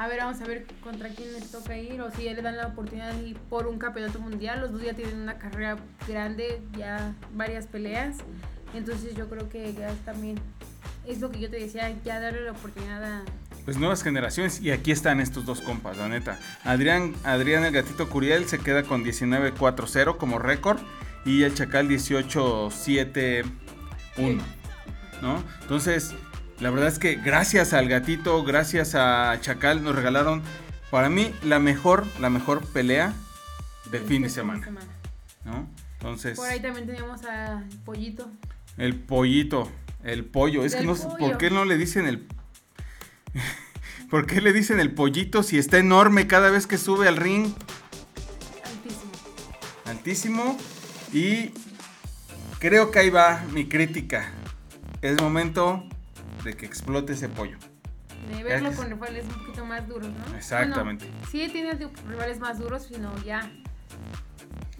A 0.04 0.06
ver, 0.06 0.18
vamos 0.18 0.38
a 0.42 0.44
ver 0.44 0.66
contra 0.82 1.08
quién 1.08 1.32
les 1.32 1.50
toca 1.50 1.78
ir 1.78 1.98
o 2.02 2.10
si 2.10 2.24
ya 2.24 2.34
le 2.34 2.42
dan 2.42 2.58
la 2.58 2.66
oportunidad 2.66 3.14
de 3.14 3.28
ir 3.28 3.38
por 3.38 3.66
un 3.66 3.78
campeonato 3.78 4.20
mundial. 4.20 4.60
Los 4.60 4.72
dos 4.72 4.82
ya 4.82 4.92
tienen 4.92 5.18
una 5.18 5.38
carrera 5.38 5.78
grande, 6.06 6.60
ya 6.76 7.14
varias 7.32 7.66
peleas. 7.66 8.18
Entonces 8.74 9.16
yo 9.16 9.30
creo 9.30 9.48
que 9.48 9.72
ya 9.72 9.88
también 10.04 10.38
es 11.08 11.22
lo 11.22 11.30
que 11.30 11.40
yo 11.40 11.48
te 11.48 11.58
decía, 11.58 11.90
ya 12.04 12.20
darle 12.20 12.42
la 12.42 12.50
oportunidad 12.50 13.02
a... 13.02 13.22
Pues 13.64 13.78
nuevas 13.78 14.02
generaciones 14.02 14.60
y 14.60 14.72
aquí 14.72 14.92
están 14.92 15.20
estos 15.20 15.46
dos 15.46 15.62
compas, 15.62 15.96
la 15.96 16.06
neta. 16.06 16.38
Adrián, 16.64 17.14
Adrián 17.24 17.64
el 17.64 17.72
gatito 17.72 18.10
Curiel 18.10 18.46
se 18.46 18.58
queda 18.58 18.82
con 18.82 19.06
19-4-0 19.06 20.18
como 20.18 20.38
récord 20.38 20.80
y 21.24 21.44
el 21.44 21.54
Chacal 21.54 21.88
18-7-1, 21.88 23.46
¿no? 25.22 25.42
Entonces, 25.62 26.14
la 26.60 26.70
verdad 26.70 26.88
es 26.88 26.98
que 26.98 27.16
gracias 27.16 27.72
al 27.72 27.88
gatito, 27.88 28.42
gracias 28.44 28.94
a 28.94 29.36
Chacal 29.40 29.82
nos 29.82 29.94
regalaron 29.94 30.42
para 30.90 31.08
mí 31.08 31.32
la 31.42 31.58
mejor, 31.58 32.06
la 32.20 32.30
mejor 32.30 32.66
pelea 32.68 33.12
del 33.90 34.02
fin 34.02 34.22
de 34.22 34.30
semana, 34.30 34.68
¿no? 35.44 35.68
Entonces, 35.94 36.36
Por 36.36 36.48
ahí 36.48 36.60
también 36.60 36.86
teníamos 36.86 37.24
a 37.24 37.64
Pollito. 37.84 38.30
el 38.76 38.94
pollito, 38.94 39.70
el 40.02 40.24
pollo, 40.24 40.64
es 40.64 40.76
que 40.76 40.84
no 40.84 40.94
sé 40.94 41.04
pollo. 41.06 41.18
por 41.18 41.38
qué 41.38 41.50
no 41.50 41.64
le 41.64 41.76
dicen 41.78 42.06
el 42.06 42.26
¿Por 44.10 44.26
qué 44.26 44.40
le 44.40 44.52
dicen 44.52 44.78
el 44.78 44.92
pollito 44.92 45.42
si 45.42 45.58
está 45.58 45.78
enorme 45.78 46.26
cada 46.26 46.50
vez 46.50 46.66
que 46.66 46.78
sube 46.78 47.08
al 47.08 47.16
ring? 47.16 47.52
Altísimo. 48.64 49.12
Altísimo. 49.86 50.58
Y 51.12 51.50
creo 52.60 52.90
que 52.92 53.00
ahí 53.00 53.10
va 53.10 53.42
mi 53.50 53.68
crítica. 53.68 54.30
Es 55.02 55.20
momento 55.20 55.88
de 56.44 56.54
que 56.54 56.66
explote 56.66 57.14
ese 57.14 57.28
pollo. 57.28 57.56
De 58.34 58.42
verlo 58.42 58.70
Es- 58.70 58.76
con 58.76 58.88
rivales 58.88 59.24
un 59.26 59.34
poquito 59.44 59.64
más 59.64 59.86
duros, 59.88 60.08
¿no? 60.08 60.36
Exactamente. 60.36 61.06
Bueno, 61.06 61.26
sí, 61.30 61.48
tiene 61.52 61.76
rivales 62.08 62.38
más 62.40 62.58
duros, 62.58 62.84
sino 62.86 63.12
ya. 63.24 63.50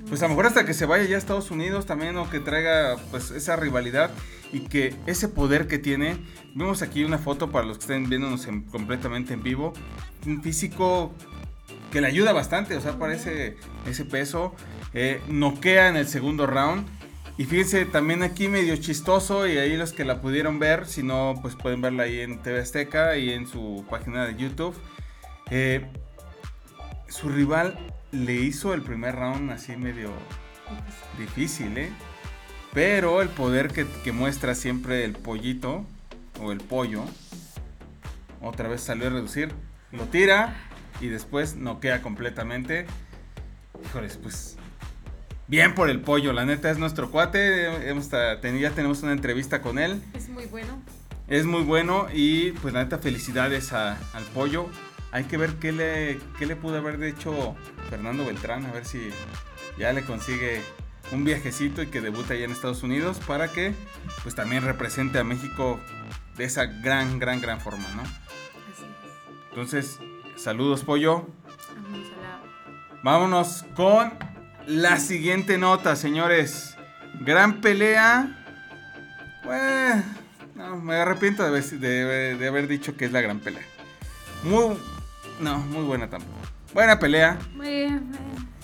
Pues 0.09 0.21
a 0.23 0.27
lo 0.27 0.31
mejor 0.31 0.47
hasta 0.47 0.65
que 0.67 0.75
se 0.75 0.87
vaya 0.87 1.05
ya 1.05 1.17
a 1.17 1.19
Estados 1.19 1.51
Unidos 1.51 1.87
también 1.87 2.17
o 2.17 2.29
que 2.29 2.41
traiga 2.41 2.97
pues 3.11 3.31
esa 3.31 3.57
rivalidad 3.57 4.11
y 4.53 4.61
que 4.61 4.95
ese 5.07 5.29
poder 5.29 5.67
que 5.67 5.79
tiene. 5.79 6.19
Vemos 6.55 6.83
aquí 6.83 7.05
una 7.05 7.19
foto 7.19 7.51
para 7.51 7.67
los 7.67 7.79
que 7.79 7.83
estén 7.85 8.09
viéndonos 8.09 8.47
en- 8.47 8.63
completamente 8.63 9.33
en 9.35 9.43
vivo. 9.43 9.73
Un 10.27 10.43
físico 10.43 11.15
que 11.91 12.01
le 12.01 12.07
ayuda 12.09 12.33
bastante, 12.33 12.77
o 12.77 12.81
sea, 12.81 12.99
parece 12.99 13.57
ese 13.87 14.05
peso. 14.05 14.55
Eh, 14.93 15.23
noquea 15.29 15.89
en 15.89 15.97
el 15.97 16.07
segundo 16.07 16.47
round. 16.47 16.87
Y 17.37 17.47
fíjense, 17.47 17.85
también 17.85 18.23
aquí 18.23 18.47
medio 18.47 18.77
chistoso 18.77 19.49
y 19.49 19.59
ahí 19.59 19.77
los 19.77 19.93
que 19.93 20.05
la 20.05 20.21
pudieron 20.21 20.61
ver, 20.61 20.87
si 20.87 21.03
no, 21.03 21.35
pues 21.43 21.57
pueden 21.57 21.81
verla 21.81 22.05
ahí 22.05 22.21
en 22.21 22.41
TV 22.41 22.61
Azteca 22.61 23.17
y 23.17 23.31
en 23.31 23.49
su 23.49 23.85
página 23.91 24.25
de 24.25 24.37
YouTube. 24.37 24.77
Eh, 25.51 25.85
su 27.09 27.29
rival 27.29 27.77
le 28.13 28.35
hizo 28.35 28.73
el 28.73 28.83
primer 28.83 29.17
round 29.17 29.51
así 29.51 29.77
medio 29.77 30.11
difícil, 31.19 31.77
¿eh? 31.77 31.91
Pero 32.73 33.21
el 33.21 33.29
poder 33.29 33.73
que, 33.73 33.85
que 34.05 34.13
muestra 34.13 34.55
siempre 34.55 35.05
el 35.05 35.13
pollito 35.13 35.85
o 36.41 36.53
el 36.53 36.59
pollo, 36.59 37.05
otra 38.41 38.69
vez 38.69 38.81
salió 38.81 39.09
a 39.09 39.11
reducir, 39.11 39.53
lo 39.91 40.05
tira 40.05 40.57
y 41.01 41.09
después 41.09 41.57
noquea 41.57 42.01
completamente. 42.01 42.87
Híjoles, 43.85 44.19
pues 44.19 44.57
bien 45.49 45.75
por 45.75 45.91
el 45.91 46.01
pollo, 46.01 46.33
la 46.33 46.45
neta 46.45 46.71
es 46.71 46.79
nuestro 46.79 47.11
cuate, 47.11 47.89
hemos 47.89 48.09
ya 48.11 48.71
tenemos 48.75 49.03
una 49.03 49.13
entrevista 49.13 49.61
con 49.63 49.79
él. 49.79 50.03
Es 50.15 50.29
muy 50.29 50.47
bueno. 50.47 50.81
Es 51.29 51.47
muy 51.47 51.63
bueno 51.63 52.07
y 52.13 52.53
pues 52.53 52.75
la 52.75 52.83
neta 52.85 52.99
felicidades 52.99 53.73
a- 53.73 53.97
al 54.13 54.25
pollo. 54.35 54.69
Hay 55.11 55.25
que 55.25 55.37
ver 55.37 55.55
qué 55.55 55.73
le, 55.73 56.19
qué 56.39 56.45
le 56.47 56.57
pudo 56.57 56.77
haber 56.79 57.03
hecho 57.05 57.55
Fernando 57.89 58.25
Beltrán, 58.27 58.67
a 58.67 58.73
ver 58.73 58.85
si 58.85 59.11
ya 59.79 59.93
le 59.93 60.03
consigue 60.03 60.61
un 61.13 61.25
viajecito 61.25 61.83
y 61.83 61.87
que 61.87 62.01
debute 62.01 62.35
allá 62.35 62.45
en 62.47 62.51
Estados 62.51 62.83
Unidos 62.83 63.21
para 63.27 63.49
que 63.49 63.75
pues 64.23 64.35
también 64.35 64.65
represente 64.65 65.19
a 65.19 65.25
México 65.25 65.79
de 66.37 66.45
esa 66.45 66.65
gran, 66.67 67.19
gran, 67.19 67.41
gran 67.41 67.61
forma, 67.61 67.87
¿no? 67.95 68.03
Así 68.03 68.11
es. 68.83 69.49
Entonces, 69.51 69.99
saludos 70.37 70.83
pollo. 70.83 71.27
Vámonos 73.03 73.65
con 73.77 74.13
la 74.67 74.99
siguiente 74.99 75.59
nota, 75.59 75.97
señores. 75.97 76.77
Gran 77.21 77.61
pelea. 77.61 78.41
Bueno, 79.45 80.03
no, 80.55 80.77
me 80.77 80.95
arrepiento 80.97 81.43
de 81.43 81.49
haber, 81.49 81.65
de- 81.65 82.37
de 82.37 82.49
haber 82.49 82.67
dicho 82.69 82.97
que 82.97 83.05
es 83.05 83.13
la 83.13 83.21
gran 83.21 83.41
pelea. 83.41 83.63
Muy, 84.43 84.77
no, 85.41 85.59
muy 85.59 85.85
buena 85.85 86.09
tampoco. 86.09 86.39
Buena 86.73 86.99
pelea. 86.99 87.39
Eh, 87.63 87.87
eh, 87.89 87.99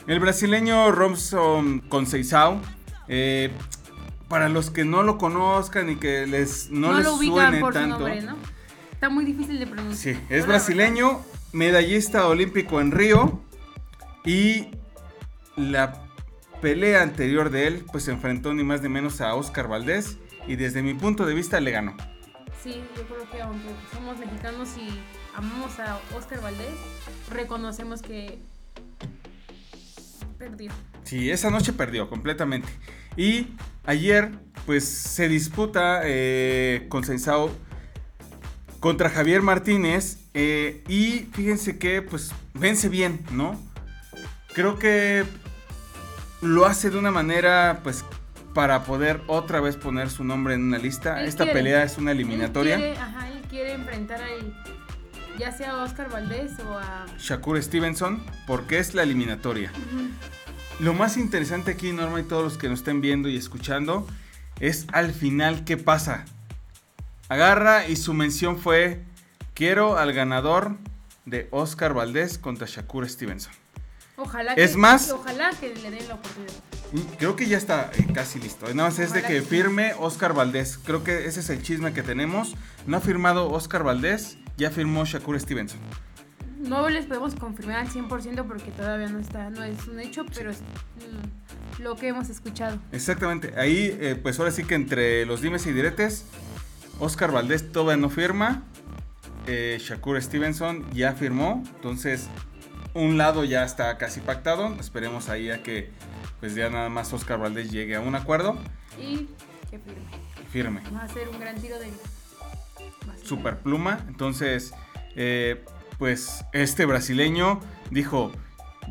El 0.06 0.20
brasileño 0.20 0.90
Robson 0.90 1.80
Conceição. 1.88 2.60
eh, 3.08 3.50
para 4.28 4.48
los 4.48 4.70
que 4.70 4.84
no 4.84 5.02
lo 5.02 5.18
conozcan 5.18 5.90
y 5.90 5.96
que 5.96 6.24
les 6.26 6.70
no, 6.70 6.92
no, 6.92 6.98
les 6.98 7.04
lo 7.06 7.14
ubican 7.14 7.34
suene 7.48 7.58
por 7.60 7.74
tanto. 7.74 7.96
su 7.96 8.02
nombre, 8.02 8.20
¿no? 8.22 8.36
Está 8.92 9.08
muy 9.08 9.24
difícil 9.24 9.58
de 9.58 9.66
pronunciar. 9.66 10.14
Sí, 10.16 10.20
es 10.28 10.46
brasileño, 10.46 11.20
medallista 11.52 12.28
olímpico 12.28 12.80
en 12.80 12.92
Río 12.92 13.42
y 14.24 14.68
la 15.56 16.02
pelea 16.60 17.02
anterior 17.02 17.50
de 17.50 17.66
él 17.66 17.84
pues 17.90 18.04
se 18.04 18.12
enfrentó 18.12 18.52
ni 18.54 18.64
más 18.64 18.82
ni 18.82 18.88
menos 18.88 19.20
a 19.20 19.34
Oscar 19.34 19.68
Valdés 19.68 20.18
y 20.46 20.56
desde 20.56 20.82
mi 20.82 20.94
punto 20.94 21.26
de 21.26 21.34
vista 21.34 21.60
le 21.60 21.70
ganó. 21.70 21.96
Sí, 22.62 22.82
yo 22.96 23.06
creo 23.06 23.30
que 23.30 23.40
aunque 23.40 23.68
somos 23.92 24.18
mexicanos 24.18 24.68
y 24.76 25.00
amamos 25.34 25.78
a 25.78 25.98
Oscar 26.14 26.42
Valdés, 26.42 26.74
reconocemos 27.30 28.02
que 28.02 28.38
perdió. 30.38 30.70
Sí, 31.04 31.30
esa 31.30 31.50
noche 31.50 31.72
perdió 31.72 32.08
completamente. 32.10 32.68
Y 33.16 33.48
ayer 33.86 34.30
pues 34.66 34.84
se 34.84 35.28
disputa 35.28 36.02
eh, 36.04 36.86
con 36.88 37.04
Sensao 37.04 37.50
contra 38.78 39.08
Javier 39.08 39.42
Martínez. 39.42 40.18
eh, 40.34 40.84
y 40.86 41.28
fíjense 41.32 41.78
que 41.78 42.02
pues 42.02 42.32
vence 42.54 42.88
bien, 42.88 43.20
¿no? 43.32 43.58
Creo 44.52 44.78
que 44.78 45.24
lo 46.42 46.66
hace 46.66 46.90
de 46.90 46.98
una 46.98 47.10
manera 47.10 47.80
pues 47.82 48.04
para 48.54 48.84
poder 48.84 49.20
otra 49.26 49.60
vez 49.60 49.76
poner 49.76 50.10
su 50.10 50.24
nombre 50.24 50.54
en 50.54 50.64
una 50.64 50.78
lista. 50.78 51.20
Él 51.20 51.28
Esta 51.28 51.44
quiere. 51.44 51.58
pelea 51.58 51.82
es 51.84 51.98
una 51.98 52.12
eliminatoria. 52.12 52.74
Él 52.74 52.80
quiere, 52.80 52.98
ajá, 52.98 53.28
él 53.28 53.42
quiere 53.48 53.72
enfrentar 53.74 54.20
al, 54.22 54.54
ya 55.38 55.52
sea 55.52 55.72
a 55.72 55.84
Oscar 55.84 56.10
Valdés 56.10 56.52
o 56.60 56.78
a... 56.78 57.06
Shakur 57.18 57.62
Stevenson, 57.62 58.22
porque 58.46 58.78
es 58.78 58.94
la 58.94 59.02
eliminatoria. 59.04 59.70
Lo 60.80 60.94
más 60.94 61.16
interesante 61.16 61.72
aquí, 61.72 61.92
Norma, 61.92 62.20
y 62.20 62.24
todos 62.24 62.42
los 62.42 62.58
que 62.58 62.68
nos 62.68 62.80
estén 62.80 63.00
viendo 63.00 63.28
y 63.28 63.36
escuchando, 63.36 64.06
es 64.58 64.86
al 64.92 65.12
final 65.12 65.64
qué 65.64 65.76
pasa. 65.76 66.24
Agarra 67.28 67.86
y 67.86 67.96
su 67.96 68.14
mención 68.14 68.58
fue, 68.58 69.04
quiero 69.54 69.96
al 69.98 70.12
ganador 70.12 70.76
de 71.26 71.48
Oscar 71.52 71.94
Valdés 71.94 72.38
contra 72.38 72.66
Shakur 72.66 73.08
Stevenson. 73.08 73.52
Ojalá 74.20 74.52
Es 74.54 74.72
que, 74.72 74.76
más- 74.78 75.11
Ojalá 75.11 75.50
que 75.59 75.74
le 75.74 75.90
den 75.90 76.06
la 76.09 76.14
oportunidad. 76.14 76.52
Creo 77.18 77.37
que 77.37 77.46
ya 77.46 77.56
está 77.56 77.90
eh, 77.96 78.06
casi 78.12 78.38
listo. 78.40 78.66
Nada 78.74 78.88
más 78.90 78.98
es 78.98 79.12
de 79.12 79.22
que 79.22 79.42
firme 79.42 79.92
Oscar 79.98 80.35
Valdés. 80.35 80.78
Creo 80.85 81.04
que 81.04 81.26
ese 81.26 81.40
es 81.40 81.48
el 81.50 81.62
chisme 81.62 81.92
que 81.92 82.02
tenemos. 82.02 82.54
No 82.87 82.96
ha 82.96 83.00
firmado 83.00 83.50
Oscar 83.50 83.85
Valdés, 83.85 84.38
ya 84.56 84.70
firmó 84.70 85.04
Shakur 85.04 85.38
Stevenson. 85.38 85.78
No 86.59 86.88
les 86.90 87.06
podemos 87.06 87.35
confirmar 87.37 87.76
al 87.76 87.88
100% 87.88 88.44
porque 88.46 88.70
todavía 88.72 89.09
no 89.09 89.18
está, 89.20 89.48
no 89.48 89.62
es 89.64 89.87
un 89.87 89.98
hecho, 90.00 90.26
pero 90.35 90.50
es 90.50 90.59
mm, 90.59 91.83
lo 91.83 91.96
que 91.96 92.09
hemos 92.09 92.28
escuchado. 92.28 92.78
Exactamente. 92.92 93.54
Ahí, 93.56 93.96
eh, 94.00 94.18
pues 94.20 94.38
ahora 94.38 94.50
sí 94.50 94.64
que 94.64 94.74
entre 94.74 95.24
los 95.24 95.40
dimes 95.40 95.64
y 95.66 95.72
diretes, 95.72 96.24
Oscar 96.98 97.33
Valdés 97.33 97.72
todavía 97.72 97.96
no 97.96 98.11
firma. 98.11 98.64
eh, 99.46 99.78
Shakur 99.80 100.20
Stevenson 100.20 100.85
ya 100.92 101.14
firmó. 101.14 101.62
Entonces, 101.76 102.26
un 102.94 103.18
lado 103.18 103.44
ya 103.44 103.64
está 103.64 103.96
casi 103.98 104.20
pactado. 104.20 104.74
Esperemos 104.81 105.29
ahí 105.29 105.50
a 105.50 105.62
que, 105.62 105.90
pues 106.40 106.55
ya 106.55 106.68
nada 106.70 106.88
más 106.88 107.12
Oscar 107.12 107.38
Valdés 107.38 107.70
llegue 107.70 107.96
a 107.96 108.00
un 108.00 108.14
acuerdo 108.14 108.59
Y 109.00 109.29
que 109.70 109.79
firme. 109.79 110.81
firme. 110.81 110.81
Va 110.94 111.03
a 111.05 111.09
ser 111.09 111.29
un 111.29 111.38
gran 111.38 111.57
tiro 111.61 111.79
de 111.79 111.88
Super 113.24 113.59
pluma. 113.59 114.05
Entonces, 114.09 114.72
eh, 115.14 115.64
pues 115.98 116.44
este 116.53 116.85
brasileño 116.87 117.61
dijo: 117.90 118.33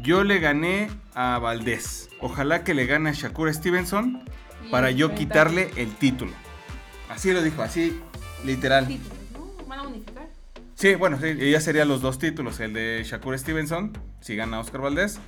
Yo 0.02 0.24
le 0.24 0.40
gané 0.40 0.90
a 1.14 1.40
Valdés. 1.40 2.10
Ojalá 2.22 2.64
que 2.64 2.74
le 2.74 2.86
gane 2.86 3.10
a 3.10 3.14
Shakur 3.14 3.54
Stevenson 3.54 4.24
y 4.66 4.70
para 4.70 4.92
yo 4.92 5.14
quitarle 5.16 5.72
el 5.76 5.94
título. 5.96 6.32
Así 7.10 7.32
lo 7.32 7.42
dijo, 7.42 7.62
así 7.64 8.00
literal. 8.46 8.88
Sí, 10.80 10.96
bueno, 10.96 11.20
sí, 11.20 11.36
ya 11.52 11.60
serían 11.60 11.90
los 11.90 12.00
dos 12.00 12.20
títulos, 12.20 12.62
el 12.62 12.72
de 12.72 13.04
Shakur 13.04 13.38
Stevenson, 13.38 13.92
si 14.22 14.38
gana 14.38 14.62
Oscar 14.62 14.80
Valdés, 14.80 15.20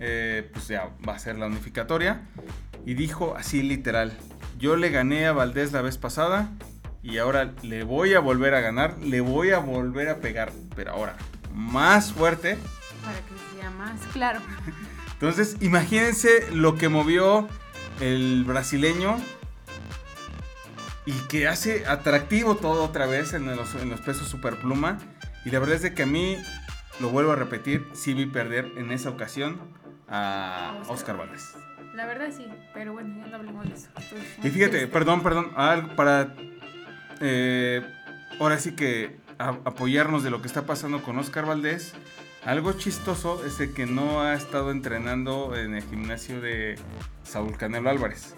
eh, 0.00 0.50
pues 0.52 0.66
ya 0.66 0.90
va 1.08 1.14
a 1.14 1.18
ser 1.20 1.38
la 1.38 1.46
unificatoria. 1.46 2.22
Y 2.84 2.94
dijo 2.94 3.36
así 3.36 3.62
literal, 3.62 4.18
yo 4.58 4.74
le 4.74 4.90
gané 4.90 5.28
a 5.28 5.32
Valdés 5.32 5.70
la 5.70 5.82
vez 5.82 5.98
pasada 5.98 6.50
y 7.00 7.18
ahora 7.18 7.54
le 7.62 7.84
voy 7.84 8.14
a 8.14 8.18
volver 8.18 8.56
a 8.56 8.60
ganar, 8.60 8.98
le 8.98 9.20
voy 9.20 9.52
a 9.52 9.60
volver 9.60 10.08
a 10.08 10.16
pegar, 10.16 10.50
pero 10.74 10.94
ahora 10.94 11.14
más 11.54 12.12
fuerte. 12.12 12.58
Para 13.04 13.18
que 13.18 13.56
sea 13.56 13.70
más 13.70 14.00
claro. 14.12 14.40
Entonces, 15.12 15.58
imagínense 15.60 16.50
lo 16.52 16.74
que 16.74 16.88
movió 16.88 17.46
el 18.00 18.42
brasileño 18.44 19.16
y 21.08 21.12
que 21.28 21.48
hace 21.48 21.86
atractivo 21.86 22.56
todo 22.56 22.84
otra 22.84 23.06
vez 23.06 23.32
en 23.32 23.46
los, 23.56 23.74
en 23.76 23.88
los 23.88 24.00
pesos 24.02 24.28
superpluma. 24.28 24.98
Y 25.46 25.50
la 25.50 25.58
verdad 25.58 25.76
es 25.76 25.82
de 25.82 25.94
que 25.94 26.02
a 26.02 26.06
mí, 26.06 26.36
lo 27.00 27.08
vuelvo 27.08 27.32
a 27.32 27.36
repetir, 27.36 27.86
sí 27.94 28.12
vi 28.12 28.26
perder 28.26 28.70
en 28.76 28.92
esa 28.92 29.08
ocasión 29.08 29.58
a 30.08 30.82
Oscar 30.88 31.16
Valdés. 31.16 31.54
La 31.94 32.04
verdad 32.04 32.28
sí, 32.36 32.46
pero 32.74 32.92
bueno, 32.92 33.16
ya 33.18 33.26
no 33.28 33.36
hablemos 33.36 33.66
de 33.66 33.74
eso. 33.74 33.88
Es 33.96 34.44
Y 34.44 34.50
fíjate, 34.50 34.70
triste. 34.70 34.86
perdón, 34.88 35.22
perdón, 35.22 35.50
algo 35.56 35.96
para 35.96 36.34
eh, 37.20 37.82
ahora 38.38 38.58
sí 38.58 38.72
que 38.76 39.16
a- 39.38 39.56
apoyarnos 39.64 40.22
de 40.22 40.30
lo 40.30 40.40
que 40.42 40.46
está 40.46 40.66
pasando 40.66 41.02
con 41.02 41.18
Oscar 41.18 41.46
Valdés. 41.46 41.94
Algo 42.44 42.72
chistoso 42.74 43.44
es 43.46 43.58
de 43.58 43.72
que 43.72 43.86
no 43.86 44.20
ha 44.22 44.34
estado 44.34 44.70
entrenando 44.70 45.56
en 45.56 45.74
el 45.74 45.82
gimnasio 45.82 46.40
de 46.40 46.78
Saúl 47.24 47.56
Canelo 47.56 47.90
Álvarez. 47.90 48.34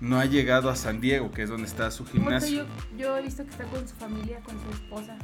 No 0.00 0.18
ha 0.18 0.24
llegado 0.24 0.68
a 0.68 0.76
San 0.76 1.00
Diego, 1.00 1.30
que 1.30 1.42
es 1.42 1.48
donde 1.48 1.68
está 1.68 1.90
su 1.90 2.04
gimnasio. 2.04 2.64
yo, 2.64 2.96
yo 2.98 3.16
he 3.16 3.22
visto 3.22 3.44
que 3.44 3.50
está 3.50 3.64
con 3.64 3.86
su 3.86 3.94
familia, 3.94 4.40
con 4.40 4.56
su 4.60 4.70
esposa, 4.70 5.16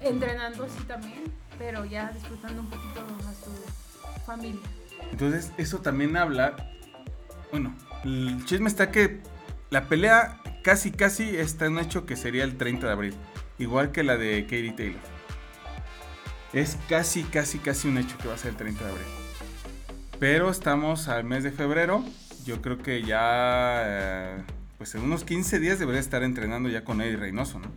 entrenando 0.00 0.66
sí 0.68 0.84
también, 0.86 1.24
pero 1.58 1.84
ya 1.84 2.10
disfrutando 2.12 2.62
un 2.62 2.70
poquito 2.70 3.00
a 3.00 3.34
su 3.34 4.24
familia. 4.24 4.62
Entonces, 5.10 5.52
eso 5.56 5.80
también 5.80 6.16
habla. 6.16 6.56
Bueno, 7.50 7.74
el 8.04 8.44
chisme 8.44 8.68
está 8.68 8.90
que 8.90 9.20
la 9.70 9.88
pelea 9.88 10.40
casi, 10.62 10.90
casi 10.90 11.36
está 11.36 11.66
en 11.66 11.78
hecho 11.78 12.06
que 12.06 12.16
sería 12.16 12.44
el 12.44 12.56
30 12.56 12.86
de 12.86 12.92
abril. 12.92 13.14
Igual 13.58 13.92
que 13.92 14.02
la 14.02 14.16
de 14.16 14.44
Katie 14.44 14.72
Taylor. 14.72 15.00
Es 16.52 16.78
casi, 16.88 17.22
casi, 17.24 17.58
casi 17.58 17.88
un 17.88 17.98
hecho 17.98 18.16
que 18.18 18.28
va 18.28 18.34
a 18.34 18.38
ser 18.38 18.50
el 18.50 18.56
30 18.56 18.84
de 18.84 18.90
abril. 18.90 19.06
Pero 20.18 20.50
estamos 20.50 21.08
al 21.08 21.24
mes 21.24 21.44
de 21.44 21.50
febrero. 21.50 22.04
Yo 22.44 22.60
creo 22.62 22.78
que 22.78 23.02
ya. 23.02 23.82
eh, 23.86 24.44
pues 24.78 24.94
en 24.94 25.02
unos 25.02 25.24
15 25.24 25.58
días 25.60 25.78
debería 25.78 26.00
estar 26.00 26.22
entrenando 26.22 26.68
ya 26.68 26.84
con 26.84 27.00
Eddie 27.00 27.16
Reynoso, 27.16 27.58
¿no? 27.58 27.68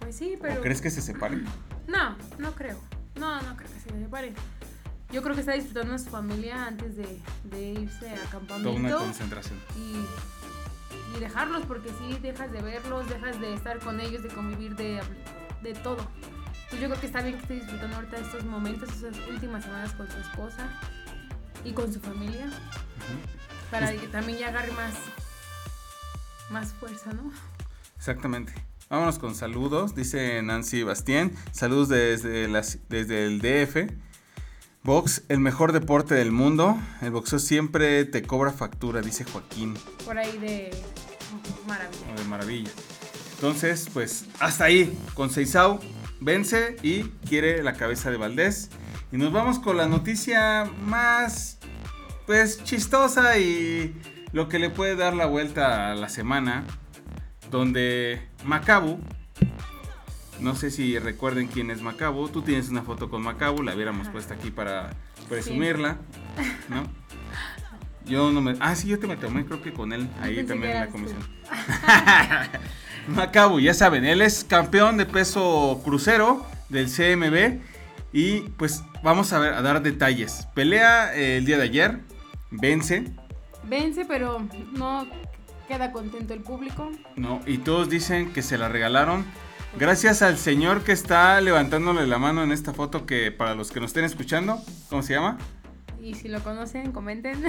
Pues 0.00 0.16
sí, 0.16 0.34
¿O 0.38 0.42
pero... 0.42 0.60
crees 0.62 0.80
que 0.80 0.90
se 0.90 1.00
separen? 1.02 1.44
No, 1.86 2.16
no 2.38 2.52
creo. 2.52 2.78
No, 3.16 3.40
no 3.42 3.56
creo 3.56 3.68
que 3.68 3.80
se 3.80 3.90
separen. 3.90 4.32
Yo 5.12 5.22
creo 5.24 5.34
que 5.34 5.40
está 5.40 5.54
disfrutando 5.54 5.94
a 5.94 5.98
su 5.98 6.08
familia 6.08 6.66
antes 6.66 6.96
de, 6.96 7.18
de 7.44 7.72
irse 7.72 8.08
a 8.10 8.14
Toda 8.14 8.20
una 8.22 8.30
campamento 8.30 8.98
concentración. 8.98 9.58
y, 9.76 11.16
y 11.16 11.20
dejarlos, 11.20 11.66
porque 11.66 11.88
sí, 11.98 12.16
dejas 12.22 12.52
de 12.52 12.62
verlos, 12.62 13.08
dejas 13.08 13.40
de 13.40 13.54
estar 13.54 13.80
con 13.80 13.98
ellos, 14.00 14.22
de 14.22 14.28
convivir, 14.28 14.76
de, 14.76 15.00
de 15.62 15.74
todo. 15.74 15.96
Pues 16.68 16.80
yo 16.80 16.86
creo 16.88 17.00
que 17.00 17.06
está 17.06 17.22
bien 17.22 17.34
que 17.34 17.42
esté 17.42 17.54
disfrutando 17.54 17.96
ahorita 17.96 18.18
estos 18.18 18.44
momentos, 18.44 18.88
estas 18.88 19.16
últimas 19.28 19.64
semanas 19.64 19.92
con 19.94 20.08
su 20.08 20.16
esposa 20.18 20.68
y 21.64 21.72
con 21.72 21.92
su 21.92 21.98
familia, 21.98 22.48
para 23.70 23.92
que 23.92 24.08
también 24.08 24.38
ya 24.38 24.48
agarre 24.48 24.72
más, 24.72 24.94
más 26.50 26.72
fuerza, 26.72 27.12
¿no? 27.12 27.32
Exactamente. 27.96 28.52
Vámonos 28.88 29.18
con 29.18 29.34
saludos, 29.34 29.94
dice 29.94 30.42
Nancy 30.42 30.82
Bastien. 30.82 31.32
Saludos 31.52 31.88
desde, 31.88 32.48
las, 32.48 32.78
desde 32.88 33.26
el 33.26 33.40
DF. 33.40 33.92
Box, 34.82 35.22
el 35.28 35.40
mejor 35.40 35.72
deporte 35.72 36.14
del 36.14 36.32
mundo. 36.32 36.76
El 37.02 37.10
boxeo 37.10 37.38
siempre 37.38 38.04
te 38.04 38.22
cobra 38.22 38.50
factura, 38.50 39.00
dice 39.02 39.24
Joaquín. 39.24 39.74
Por 40.04 40.18
ahí 40.18 40.38
de 40.38 40.70
maravilla. 41.66 42.14
De 42.16 42.24
maravilla. 42.24 42.70
Entonces, 43.34 43.88
pues 43.92 44.24
hasta 44.40 44.64
ahí. 44.64 44.98
Con 45.14 45.30
Seisao 45.30 45.80
vence 46.20 46.76
y 46.82 47.04
quiere 47.28 47.62
la 47.62 47.74
cabeza 47.74 48.10
de 48.10 48.16
Valdés. 48.16 48.70
Y 49.12 49.16
nos 49.16 49.32
vamos 49.32 49.58
con 49.58 49.76
la 49.76 49.86
noticia 49.86 50.64
más, 50.82 51.58
pues, 52.30 52.62
chistosa 52.62 53.38
y 53.38 53.92
lo 54.30 54.48
que 54.48 54.60
le 54.60 54.70
puede 54.70 54.94
dar 54.94 55.14
la 55.14 55.26
vuelta 55.26 55.90
a 55.90 55.96
la 55.96 56.08
semana. 56.08 56.62
Donde 57.50 58.22
Macabu, 58.44 59.00
no 60.38 60.54
sé 60.54 60.70
si 60.70 60.96
recuerden 61.00 61.48
quién 61.48 61.72
es 61.72 61.82
Macabu. 61.82 62.28
Tú 62.28 62.42
tienes 62.42 62.68
una 62.68 62.82
foto 62.82 63.10
con 63.10 63.20
Macabu, 63.20 63.64
la 63.64 63.74
hubiéramos 63.74 64.02
Ajá. 64.02 64.12
puesto 64.12 64.32
aquí 64.32 64.52
para 64.52 64.90
presumirla, 65.28 65.98
¿no? 66.68 66.84
Yo 68.06 68.30
no 68.30 68.40
me. 68.40 68.54
Ah, 68.60 68.76
sí, 68.76 68.86
yo 68.86 69.00
te 69.00 69.08
me 69.08 69.16
tomé, 69.16 69.44
creo 69.44 69.60
que 69.60 69.72
con 69.72 69.92
él, 69.92 70.08
ahí 70.20 70.36
pensé 70.36 70.52
también 70.52 70.72
en 70.76 70.80
la 70.80 70.86
comisión. 70.86 71.18
Macabu, 73.08 73.58
ya 73.58 73.74
saben, 73.74 74.04
él 74.04 74.22
es 74.22 74.44
campeón 74.44 74.96
de 74.98 75.04
peso 75.04 75.80
crucero 75.84 76.46
del 76.68 76.86
CMB. 76.86 77.60
Y 78.12 78.40
pues 78.56 78.84
vamos 79.02 79.32
a 79.32 79.40
ver, 79.40 79.54
a 79.54 79.62
dar 79.62 79.82
detalles. 79.82 80.46
Pelea 80.54 81.12
eh, 81.14 81.38
el 81.38 81.44
día 81.44 81.56
de 81.56 81.64
ayer, 81.64 82.00
vence, 82.50 83.04
Vence, 83.64 84.04
pero 84.04 84.46
no 84.72 85.06
queda 85.68 85.92
contento 85.92 86.34
el 86.34 86.40
público. 86.40 86.90
¿no? 87.16 87.40
Y 87.46 87.58
todos 87.58 87.88
dicen 87.88 88.32
que 88.32 88.42
se 88.42 88.58
la 88.58 88.68
regalaron. 88.68 89.24
Gracias 89.78 90.22
al 90.22 90.36
señor 90.36 90.82
que 90.82 90.92
está 90.92 91.40
levantándole 91.40 92.06
la 92.06 92.18
mano 92.18 92.42
en 92.42 92.50
esta 92.50 92.72
foto 92.72 93.06
que 93.06 93.30
para 93.30 93.54
los 93.54 93.70
que 93.70 93.78
nos 93.78 93.90
estén 93.90 94.04
escuchando, 94.04 94.60
¿cómo 94.88 95.02
se 95.02 95.14
llama? 95.14 95.38
Y 96.02 96.14
si 96.14 96.28
lo 96.28 96.42
conocen, 96.42 96.92
comenten. 96.92 97.40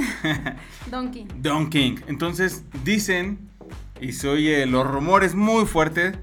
Donkey. 0.91 1.27
Don 1.37 1.69
King. 1.69 1.95
Entonces 2.07 2.63
dicen, 2.83 3.49
y 3.99 4.11
se 4.11 4.27
oye 4.27 4.65
los 4.67 4.85
rumores 4.85 5.33
muy 5.33 5.65
fuertes, 5.65 6.15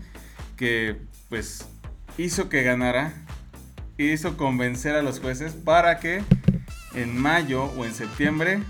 que 0.57 0.99
pues 1.29 1.67
hizo 2.17 2.49
que 2.49 2.62
ganara, 2.62 3.12
hizo 3.97 4.37
convencer 4.37 4.95
a 4.95 5.03
los 5.03 5.19
jueces 5.19 5.55
para 5.55 5.99
que 5.99 6.23
en 6.94 7.20
mayo 7.20 7.64
o 7.64 7.85
en 7.85 7.94
septiembre 7.94 8.62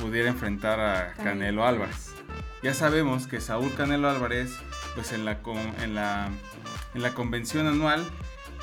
pudiera 0.00 0.28
enfrentar 0.28 0.80
a 0.80 1.12
Canelo. 1.14 1.66
Álvarez. 1.66 2.14
ya 2.62 2.74
sabemos 2.74 3.26
que 3.26 3.40
Saúl 3.40 3.72
Canelo 3.74 4.08
Álvarez, 4.10 4.50
pues 4.94 5.12
en 5.12 5.24
la, 5.24 5.40
con- 5.42 5.74
en 5.82 5.94
la, 5.94 6.28
en 6.94 7.02
la 7.02 7.10
convención 7.14 7.66
anual, 7.66 8.04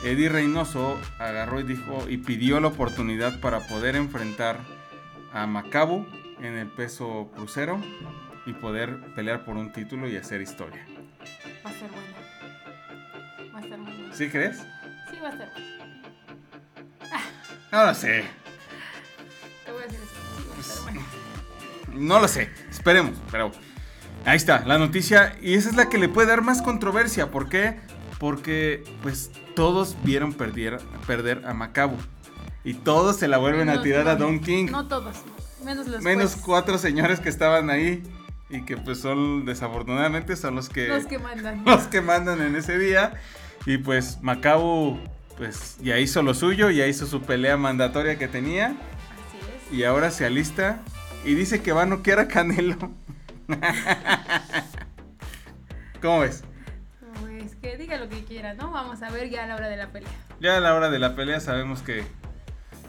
Eddie 0.03 0.29
Reynoso 0.29 0.99
agarró 1.19 1.59
y 1.59 1.63
dijo 1.63 2.05
y 2.09 2.17
pidió 2.17 2.59
la 2.59 2.67
oportunidad 2.67 3.39
para 3.39 3.61
poder 3.67 3.95
enfrentar 3.95 4.57
a 5.33 5.47
Macabu 5.47 6.05
en 6.41 6.57
el 6.57 6.67
peso 6.67 7.31
crucero 7.35 7.81
y 8.45 8.53
poder 8.53 8.99
pelear 9.15 9.45
por 9.45 9.55
un 9.55 9.71
título 9.71 10.07
y 10.09 10.17
hacer 10.17 10.41
historia. 10.41 10.85
Va 11.65 11.69
a 11.69 11.73
ser 11.73 11.89
bueno. 11.89 13.53
Va 13.55 13.59
a 13.59 13.61
estar 13.61 13.79
muy 13.79 13.93
bueno. 13.93 14.13
¿Sí 14.13 14.29
crees? 14.29 14.57
Sí, 15.09 15.17
va 15.23 15.29
a 15.29 15.31
estar 15.31 15.49
bueno. 15.53 15.73
No 17.71 17.85
lo 17.85 17.93
sé. 17.95 18.25
Bueno. 20.83 21.01
No 21.93 22.19
lo 22.19 22.27
sé, 22.27 22.49
esperemos, 22.71 23.15
pero 23.31 23.51
ahí 24.25 24.35
está, 24.37 24.63
la 24.65 24.77
noticia 24.77 25.37
y 25.41 25.53
esa 25.53 25.69
es 25.69 25.75
la 25.75 25.89
que 25.89 25.97
le 25.97 26.09
puede 26.09 26.27
dar 26.27 26.41
más 26.41 26.61
controversia, 26.61 27.29
¿por 27.29 27.49
qué? 27.49 27.79
Porque 28.19 28.83
pues 29.01 29.31
todos 29.55 29.95
vieron 30.03 30.33
perder, 30.33 30.79
perder 31.05 31.43
a 31.45 31.53
Macabu 31.53 31.97
y 32.63 32.73
todos 32.75 33.17
se 33.17 33.27
la 33.27 33.37
vuelven 33.37 33.69
a 33.69 33.81
tirar 33.81 34.07
a 34.07 34.15
Don 34.15 34.39
King, 34.39 34.67
No 34.71 34.87
todos. 34.87 35.17
Menos 35.63 35.87
los 35.87 36.01
menos 36.01 36.31
jueces. 36.31 36.45
cuatro 36.45 36.77
señores 36.77 37.19
que 37.19 37.29
estaban 37.29 37.69
ahí 37.69 38.03
y 38.49 38.63
que 38.65 38.75
pues 38.77 38.99
son 38.99 39.45
desafortunadamente 39.45 40.35
son 40.35 40.55
los 40.55 40.69
que 40.69 40.87
Los 40.87 41.05
que 41.05 41.19
mandan. 41.19 41.63
los 41.65 41.83
que 41.83 42.01
mandan 42.01 42.41
en 42.41 42.55
ese 42.55 42.77
día 42.77 43.13
y 43.65 43.77
pues 43.77 44.19
Macabu 44.21 44.99
pues 45.37 45.77
ya 45.81 45.97
hizo 45.99 46.21
lo 46.21 46.33
suyo, 46.33 46.69
ya 46.69 46.85
hizo 46.87 47.05
su 47.07 47.21
pelea 47.21 47.57
mandatoria 47.57 48.17
que 48.17 48.27
tenía. 48.27 48.75
Y 49.73 49.83
ahora 49.83 50.11
se 50.11 50.25
alista 50.25 50.79
y 51.25 51.33
dice 51.35 51.61
que 51.61 51.71
va 51.73 51.81
a 51.83 51.85
noquear 51.85 52.19
a 52.19 52.27
Canelo. 52.27 52.77
¿Cómo 56.01 56.19
ves? 56.19 56.43
Pues 57.21 57.55
que 57.55 57.77
diga 57.77 57.97
lo 57.97 58.09
que 58.09 58.23
quiera, 58.23 58.53
¿no? 58.53 58.71
Vamos 58.71 59.01
a 59.01 59.09
ver 59.09 59.29
ya 59.29 59.43
a 59.43 59.47
la 59.47 59.55
hora 59.55 59.67
de 59.69 59.77
la 59.77 59.87
pelea. 59.87 60.09
Ya 60.39 60.57
a 60.57 60.59
la 60.59 60.73
hora 60.75 60.89
de 60.89 60.99
la 60.99 61.15
pelea 61.15 61.39
sabemos 61.39 61.81
que 61.81 62.03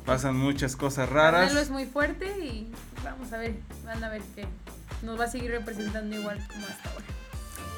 pasan 0.05 0.37
muchas 0.37 0.77
cosas 0.77 1.09
raras. 1.09 1.43
Canelo 1.43 1.61
es 1.61 1.71
muy 1.71 1.87
fuerte 1.87 2.27
y 2.39 2.71
vamos 3.05 3.33
a 3.33 3.39
ver, 3.39 3.55
van 3.85 4.03
a 4.03 4.09
ver 4.11 4.23
que 4.35 4.47
nos 5.03 5.19
va 5.19 5.25
a 5.25 5.29
seguir 5.29 5.51
representando 5.53 6.17
igual 6.17 6.39
como 6.49 6.67
hasta 6.67 6.91
ahora. 6.91 7.05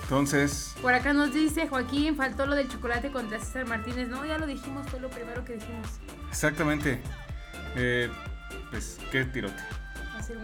Entonces, 0.02 0.74
Por 0.80 0.94
acá 0.94 1.12
nos 1.12 1.34
dice 1.34 1.66
Joaquín, 1.66 2.16
faltó 2.16 2.46
lo 2.46 2.54
del 2.54 2.68
chocolate 2.68 3.10
contra 3.10 3.40
César 3.40 3.66
Martínez. 3.66 4.08
No, 4.08 4.24
ya 4.24 4.38
lo 4.38 4.46
dijimos, 4.46 4.86
fue 4.88 5.00
lo 5.00 5.10
primero 5.10 5.44
que 5.44 5.54
dijimos. 5.54 5.86
exactamente. 6.30 7.00
eh, 7.74 8.08
pues, 8.70 8.98
¿qué 9.12 9.24
tirote? 9.24 9.62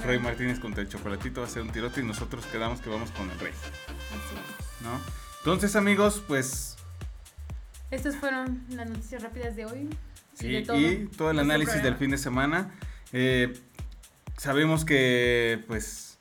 Rey 0.04 0.18
Martínez 0.18 0.60
contra 0.60 0.82
el 0.82 0.88
Chocolatito 0.88 1.40
va 1.40 1.46
a 1.46 1.50
ser 1.50 1.62
un 1.62 1.70
tirote 1.72 2.00
y 2.00 2.04
nosotros 2.04 2.46
quedamos 2.46 2.80
que 2.80 2.88
vamos 2.88 3.10
con 3.10 3.28
el 3.30 3.38
Rey, 3.40 3.52
Así 3.52 4.34
es. 4.36 4.82
¿no? 4.82 5.00
Entonces, 5.38 5.74
amigos, 5.74 6.22
pues 6.28 6.76
Estas 7.90 8.16
fueron 8.16 8.64
las 8.70 8.88
noticias 8.88 9.22
rápidas 9.22 9.56
de 9.56 9.66
hoy. 9.66 9.88
Sí, 10.34 10.48
de 10.48 10.62
todo. 10.62 10.76
y 10.80 11.08
todo 11.16 11.30
el 11.30 11.36
Nuestro 11.36 11.54
análisis 11.54 11.82
del 11.82 11.96
fin 11.96 12.10
de 12.10 12.18
semana. 12.18 12.70
Eh, 13.12 13.52
sabemos 14.38 14.84
que 14.84 15.62
pues 15.66 16.16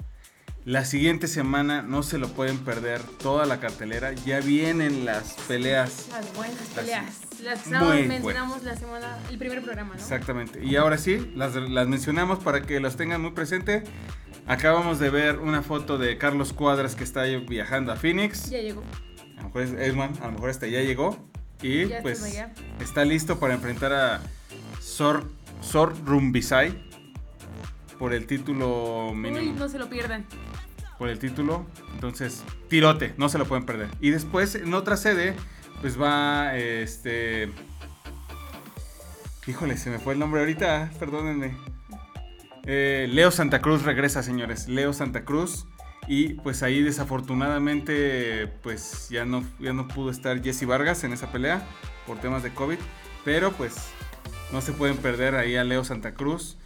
la 0.65 0.83
siguiente 0.85 1.27
semana 1.27 1.81
no 1.81 2.03
se 2.03 2.17
lo 2.17 2.29
pueden 2.33 2.59
perder 2.59 3.01
toda 3.03 3.45
la 3.45 3.59
cartelera. 3.59 4.11
Ya 4.13 4.39
vienen 4.41 5.05
las 5.05 5.33
peleas. 5.47 6.07
Las 6.11 6.33
buenas 6.35 6.57
Las- 6.59 6.67
peleas. 6.69 7.15
Las 7.43 7.63
que 7.63 7.75
muy 7.75 8.03
mencionamos 8.07 8.63
la 8.63 8.75
semana, 8.75 9.17
el 9.29 9.37
primer 9.37 9.61
programa, 9.61 9.95
¿no? 9.95 9.99
Exactamente. 9.99 10.63
Y 10.63 10.75
ahora 10.75 10.97
sí, 10.97 11.31
las, 11.35 11.55
las 11.55 11.87
mencionamos 11.87 12.39
para 12.39 12.61
que 12.61 12.79
las 12.79 12.95
tengan 12.97 13.21
muy 13.21 13.31
presente. 13.31 13.83
Acabamos 14.47 14.99
de 14.99 15.09
ver 15.09 15.39
una 15.39 15.61
foto 15.61 15.97
de 15.97 16.17
Carlos 16.17 16.53
Cuadras 16.53 16.95
que 16.95 17.03
está 17.03 17.23
viajando 17.23 17.91
a 17.91 17.95
Phoenix. 17.95 18.49
Ya 18.49 18.59
llegó. 18.59 18.83
A 19.37 19.41
lo 19.41 19.47
mejor 19.47 19.61
es 19.63 19.71
Edman, 19.73 20.13
a 20.21 20.27
lo 20.27 20.33
mejor 20.33 20.49
hasta 20.49 20.67
ya 20.67 20.81
llegó. 20.81 21.17
Y 21.61 21.87
Ya 21.87 22.01
pues 22.01 22.23
allá. 22.23 22.53
está 22.79 23.05
listo 23.05 23.39
para 23.39 23.53
enfrentar 23.53 23.93
a 23.93 24.21
Sor, 24.79 25.29
Sor 25.61 25.93
Rumbisai 26.05 26.89
por 27.99 28.13
el 28.13 28.25
título 28.25 29.09
Uy, 29.09 29.15
mínimo. 29.15 29.59
no 29.59 29.69
se 29.69 29.77
lo 29.77 29.87
pierdan. 29.89 30.25
Por 30.97 31.09
el 31.09 31.19
título. 31.19 31.65
Entonces, 31.93 32.43
tirote, 32.67 33.13
no 33.17 33.29
se 33.29 33.37
lo 33.37 33.45
pueden 33.45 33.65
perder. 33.65 33.89
Y 33.99 34.09
después, 34.09 34.55
en 34.55 34.73
otra 34.73 34.97
sede, 34.97 35.35
pues 35.81 35.99
va 35.99 36.55
este. 36.55 37.49
Híjole, 39.47 39.75
se 39.75 39.89
me 39.89 39.97
fue 39.97 40.13
el 40.13 40.19
nombre 40.19 40.41
ahorita, 40.41 40.91
perdónenme. 40.99 41.57
Eh, 42.65 43.07
Leo 43.09 43.31
Santa 43.31 43.59
Cruz 43.59 43.83
regresa, 43.83 44.21
señores. 44.21 44.67
Leo 44.67 44.93
Santa 44.93 45.25
Cruz. 45.25 45.65
Y 46.07 46.35
pues 46.35 46.63
ahí 46.63 46.81
desafortunadamente 46.81 48.47
pues 48.63 49.07
ya 49.09 49.23
no, 49.23 49.43
ya 49.59 49.71
no 49.71 49.87
pudo 49.87 50.09
estar 50.09 50.41
Jesse 50.41 50.65
Vargas 50.65 51.03
en 51.03 51.13
esa 51.13 51.31
pelea 51.31 51.63
por 52.05 52.19
temas 52.19 52.43
de 52.43 52.53
COVID. 52.53 52.77
Pero 53.25 53.51
pues 53.51 53.75
no 54.51 54.61
se 54.61 54.73
pueden 54.73 54.97
perder 54.97 55.35
ahí 55.35 55.55
a 55.55 55.63
Leo 55.63 55.83
Santa 55.83 56.13
Cruz. 56.13 56.57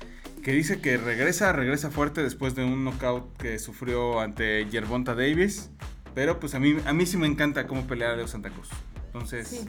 Que 0.43 0.51
dice 0.51 0.79
que 0.81 0.97
regresa, 0.97 1.53
regresa 1.53 1.89
fuerte 1.89 2.21
después 2.21 2.53
de 2.55 2.65
un 2.65 2.83
knockout 2.83 3.37
que 3.37 3.57
sufrió 3.59 4.19
ante 4.19 4.65
Yerbonta 4.69 5.15
Davis. 5.15 5.71
Pero 6.13 6.39
pues 6.39 6.53
a 6.53 6.59
mí, 6.59 6.75
a 6.85 6.93
mí 6.93 7.05
sí 7.05 7.17
me 7.17 7.27
encanta 7.27 7.65
cómo 7.65 7.87
pelear 7.87 8.11
a 8.11 8.15
Leo 8.17 8.27
Santa 8.27 8.49
Cruz. 8.49 8.69
Entonces, 9.15 9.47
Sí. 9.47 9.65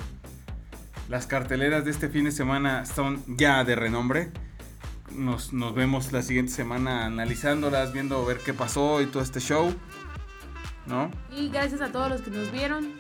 las 1.09 1.26
carteleras 1.28 1.85
de 1.85 1.92
este 1.92 2.09
fin 2.09 2.24
de 2.24 2.32
semana 2.32 2.85
son 2.85 3.22
ya 3.37 3.62
de 3.62 3.76
renombre. 3.76 4.32
Nos, 5.12 5.52
nos 5.52 5.72
vemos 5.72 6.11
la 6.11 6.22
siguiente 6.22 6.50
semana 6.52 7.06
analizándolas, 7.06 7.92
viendo 7.92 8.24
ver 8.24 8.38
qué 8.38 8.52
pasó 8.52 9.00
y 9.00 9.06
todo 9.06 9.22
este 9.22 9.38
show. 9.38 9.72
¿No? 10.87 11.11
Y 11.30 11.48
gracias 11.50 11.80
a 11.80 11.92
todos 11.92 12.09
los 12.11 12.22
que 12.22 12.30
nos 12.32 12.50
vieron 12.50 12.92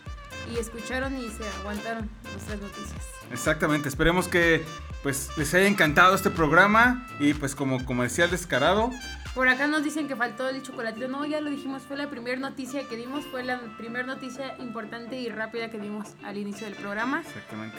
y 0.52 0.58
escucharon 0.58 1.16
y 1.18 1.28
se 1.30 1.48
aguantaron 1.60 2.08
nuestras 2.32 2.60
noticias. 2.60 3.02
Exactamente, 3.32 3.88
esperemos 3.88 4.28
que 4.28 4.64
pues 5.02 5.30
les 5.36 5.52
haya 5.54 5.66
encantado 5.66 6.14
este 6.14 6.30
programa 6.30 7.08
y 7.18 7.34
pues 7.34 7.56
como 7.56 7.84
comercial 7.84 8.30
descarado, 8.30 8.90
Por 9.36 9.48
acá 9.48 9.66
nos 9.66 9.84
dicen 9.84 10.08
que 10.08 10.16
faltó 10.16 10.48
el 10.48 10.62
chocolatito. 10.62 11.08
No, 11.08 11.26
ya 11.26 11.42
lo 11.42 11.50
dijimos, 11.50 11.82
fue 11.82 11.98
la 11.98 12.08
primera 12.08 12.38
noticia 12.38 12.88
que 12.88 12.96
dimos, 12.96 13.22
fue 13.26 13.44
la 13.44 13.60
primera 13.76 14.06
noticia 14.06 14.56
importante 14.60 15.20
y 15.20 15.28
rápida 15.28 15.70
que 15.70 15.78
dimos 15.78 16.14
al 16.24 16.38
inicio 16.38 16.66
del 16.66 16.74
programa. 16.74 17.20
exactamente. 17.20 17.76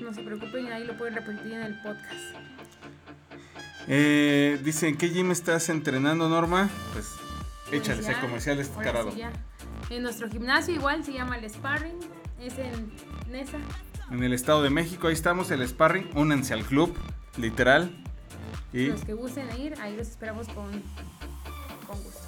No 0.00 0.12
se 0.12 0.20
preocupen, 0.22 0.66
ahí 0.72 0.82
lo 0.84 0.98
pueden 0.98 1.14
repetir 1.14 1.52
en 1.52 1.62
el 1.62 1.80
podcast. 1.80 2.34
Eh, 3.86 4.58
dicen, 4.64 4.96
¿qué 4.96 5.10
gym 5.10 5.30
estás 5.30 5.68
entrenando, 5.68 6.28
Norma? 6.28 6.68
Pues 6.92 7.06
Pues 7.68 7.80
échales 7.80 8.08
el 8.08 8.18
comercial 8.18 8.56
ahora 8.56 8.68
descarado. 8.68 9.12
sí. 9.12 9.22
En 9.90 10.02
nuestro 10.02 10.28
gimnasio 10.28 10.74
igual 10.74 11.04
se 11.04 11.12
llama 11.12 11.38
el 11.38 11.48
Sparring, 11.48 12.00
es 12.40 12.58
en 12.58 12.92
Nesa. 13.30 13.58
En 14.10 14.24
el 14.24 14.32
Estado 14.32 14.64
de 14.64 14.70
México, 14.70 15.06
ahí 15.06 15.14
estamos, 15.14 15.52
el 15.52 15.62
Sparring, 15.68 16.10
únanse 16.16 16.52
al 16.52 16.64
club, 16.64 16.96
literal. 17.36 17.92
Y 18.72 18.86
Los 18.86 19.04
que 19.04 19.14
gusten 19.14 19.48
ir, 19.60 19.74
ahí 19.80 19.96
los 19.96 20.08
esperamos 20.08 20.46
con, 20.48 20.70
con 21.86 22.02
gusto. 22.02 22.20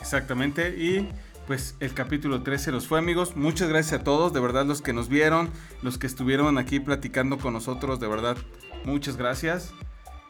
Exactamente, 0.00 0.70
y 0.76 1.08
pues 1.46 1.76
el 1.80 1.92
capítulo 1.94 2.42
13 2.42 2.72
los 2.72 2.86
fue 2.86 2.98
amigos. 2.98 3.36
Muchas 3.36 3.68
gracias 3.68 4.00
a 4.00 4.04
todos, 4.04 4.32
de 4.32 4.40
verdad 4.40 4.64
los 4.64 4.80
que 4.82 4.92
nos 4.92 5.08
vieron, 5.08 5.50
los 5.82 5.98
que 5.98 6.06
estuvieron 6.06 6.58
aquí 6.58 6.80
platicando 6.80 7.38
con 7.38 7.52
nosotros, 7.52 8.00
de 8.00 8.08
verdad, 8.08 8.36
muchas 8.84 9.16
gracias. 9.16 9.72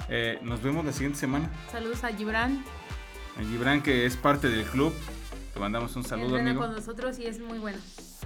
Eh, 0.09 0.39
nos 0.43 0.63
vemos 0.63 0.85
la 0.85 0.93
siguiente 0.93 1.19
semana. 1.19 1.49
Saludos 1.71 2.03
a 2.05 2.09
Gibran. 2.09 2.65
A 3.39 3.43
Gibran, 3.43 3.83
que 3.83 4.05
es 4.05 4.17
parte 4.17 4.49
del 4.49 4.65
club, 4.65 4.93
te 5.55 5.61
mandamos 5.61 5.95
un 5.97 6.05
saludo, 6.05 6.37
entrena 6.37 6.51
amigo. 6.51 6.67
con 6.67 6.75
nosotros 6.75 7.19
y 7.19 7.27
es 7.27 7.41
muy 7.41 7.59
bueno. 7.59 7.79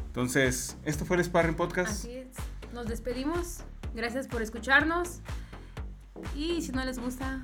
Entonces, 0.06 0.76
esto 0.84 1.04
fue 1.04 1.18
el 1.18 1.24
Sparring 1.24 1.54
Podcast. 1.54 1.90
Así 1.90 2.12
es. 2.12 2.28
Nos 2.72 2.86
despedimos. 2.86 3.58
Gracias 3.94 4.26
por 4.26 4.42
escucharnos. 4.42 5.20
Y 6.34 6.62
si 6.62 6.72
no 6.72 6.84
les 6.84 6.98
gusta, 6.98 7.42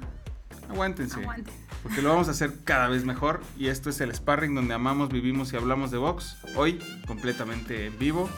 Aguántense, 0.71 1.21
aguanten. 1.21 1.53
porque 1.83 2.03
lo 2.03 2.11
vamos 2.11 2.29
a 2.29 2.33
hacer 2.33 2.65
cada 2.65 2.89
vez 2.89 3.05
mejor. 3.05 3.41
Y 3.59 3.69
esto 3.69 3.91
es 3.91 4.01
el 4.01 4.15
Sparring, 4.15 4.55
donde 4.55 4.75
amamos, 4.75 5.09
vivimos 5.11 5.53
y 5.53 5.57
hablamos 5.57 5.91
de 5.91 5.99
box. 5.99 6.37
Hoy, 6.57 6.79
completamente 7.07 7.87
en 7.87 7.99
vivo. 7.99 8.29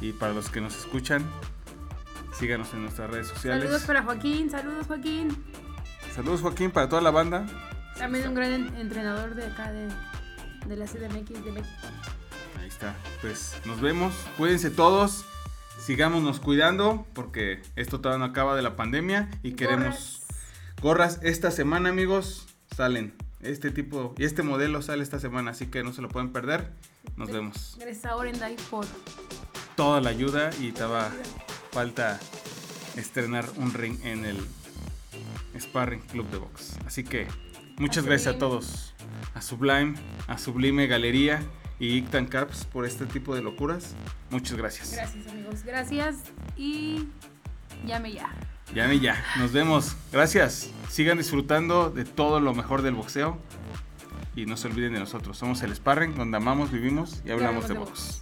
Y 0.00 0.12
para 0.12 0.32
los 0.32 0.48
que 0.50 0.60
nos 0.60 0.76
escuchan, 0.76 1.24
síganos 2.38 2.72
en 2.74 2.82
nuestras 2.82 3.10
redes 3.10 3.28
sociales. 3.28 3.62
Saludos 3.64 3.82
para 3.84 4.02
Joaquín. 4.02 4.50
Saludos, 4.50 4.86
Joaquín. 4.86 5.28
Saludos 6.14 6.40
Joaquín 6.40 6.70
para 6.70 6.88
toda 6.88 7.00
la 7.02 7.10
banda. 7.10 7.46
También 7.96 8.28
un 8.28 8.34
gran 8.34 8.52
en- 8.52 8.76
entrenador 8.76 9.34
de 9.34 9.46
acá 9.46 9.70
de, 9.70 9.88
de 10.66 10.76
la 10.76 10.86
CDMX 10.86 11.44
de 11.44 11.52
México. 11.52 11.76
Ahí 12.60 12.66
está. 12.68 12.94
Pues 13.20 13.54
nos 13.64 13.80
vemos. 13.80 14.12
Cuídense 14.36 14.70
todos. 14.70 15.24
Sigámonos 15.82 16.38
cuidando 16.38 17.04
porque 17.12 17.60
esto 17.74 18.00
todavía 18.00 18.24
no 18.24 18.30
acaba 18.30 18.54
de 18.54 18.62
la 18.62 18.76
pandemia 18.76 19.28
y 19.42 19.54
queremos 19.54 20.22
gorras 20.80 21.18
esta 21.24 21.50
semana, 21.50 21.88
amigos. 21.88 22.46
Salen 22.76 23.14
este 23.40 23.72
tipo 23.72 24.14
y 24.16 24.22
este 24.22 24.44
modelo 24.44 24.80
sale 24.80 25.02
esta 25.02 25.18
semana, 25.18 25.50
así 25.50 25.66
que 25.66 25.82
no 25.82 25.92
se 25.92 26.00
lo 26.00 26.08
pueden 26.08 26.30
perder. 26.30 26.70
Nos 27.16 27.32
vemos. 27.32 27.76
Gracias 27.80 28.04
a 28.06 28.14
Orendai 28.14 28.54
por 28.70 28.86
Toda 29.74 30.00
la 30.00 30.10
ayuda 30.10 30.50
y 30.60 30.68
estaba 30.68 31.10
falta 31.72 32.20
estrenar 32.96 33.44
un 33.56 33.74
ring 33.74 33.98
en 34.04 34.24
el 34.24 34.38
Sparring 35.58 36.02
Club 36.02 36.30
de 36.30 36.38
Box. 36.38 36.78
Así 36.86 37.02
que 37.02 37.26
Muchas 37.78 38.04
A 38.04 38.06
gracias 38.06 38.36
a 38.36 38.38
todos. 38.38 38.94
A 39.34 39.42
Sublime, 39.42 39.94
a 40.28 40.38
Sublime 40.38 40.86
Galería 40.86 41.42
y 41.82 41.96
Ictan 41.96 42.26
Caps 42.26 42.64
por 42.64 42.86
este 42.86 43.06
tipo 43.06 43.34
de 43.34 43.42
locuras. 43.42 43.96
Muchas 44.30 44.56
gracias. 44.56 44.92
Gracias, 44.92 45.26
amigos. 45.26 45.64
Gracias. 45.64 46.16
Y 46.56 47.08
llame 47.84 48.12
ya. 48.12 48.30
Y 48.72 49.00
ya. 49.00 49.16
Nos 49.36 49.52
vemos. 49.52 49.96
Gracias. 50.12 50.70
Sigan 50.88 51.18
disfrutando 51.18 51.90
de 51.90 52.04
todo 52.04 52.38
lo 52.38 52.54
mejor 52.54 52.82
del 52.82 52.94
boxeo. 52.94 53.36
Y 54.36 54.46
no 54.46 54.56
se 54.56 54.68
olviden 54.68 54.92
de 54.92 55.00
nosotros. 55.00 55.36
Somos 55.36 55.60
el 55.64 55.74
Sparring, 55.74 56.14
donde 56.14 56.36
amamos, 56.36 56.70
vivimos 56.70 57.20
y 57.26 57.32
hablamos 57.32 57.66
de 57.66 57.74
box. 57.74 58.21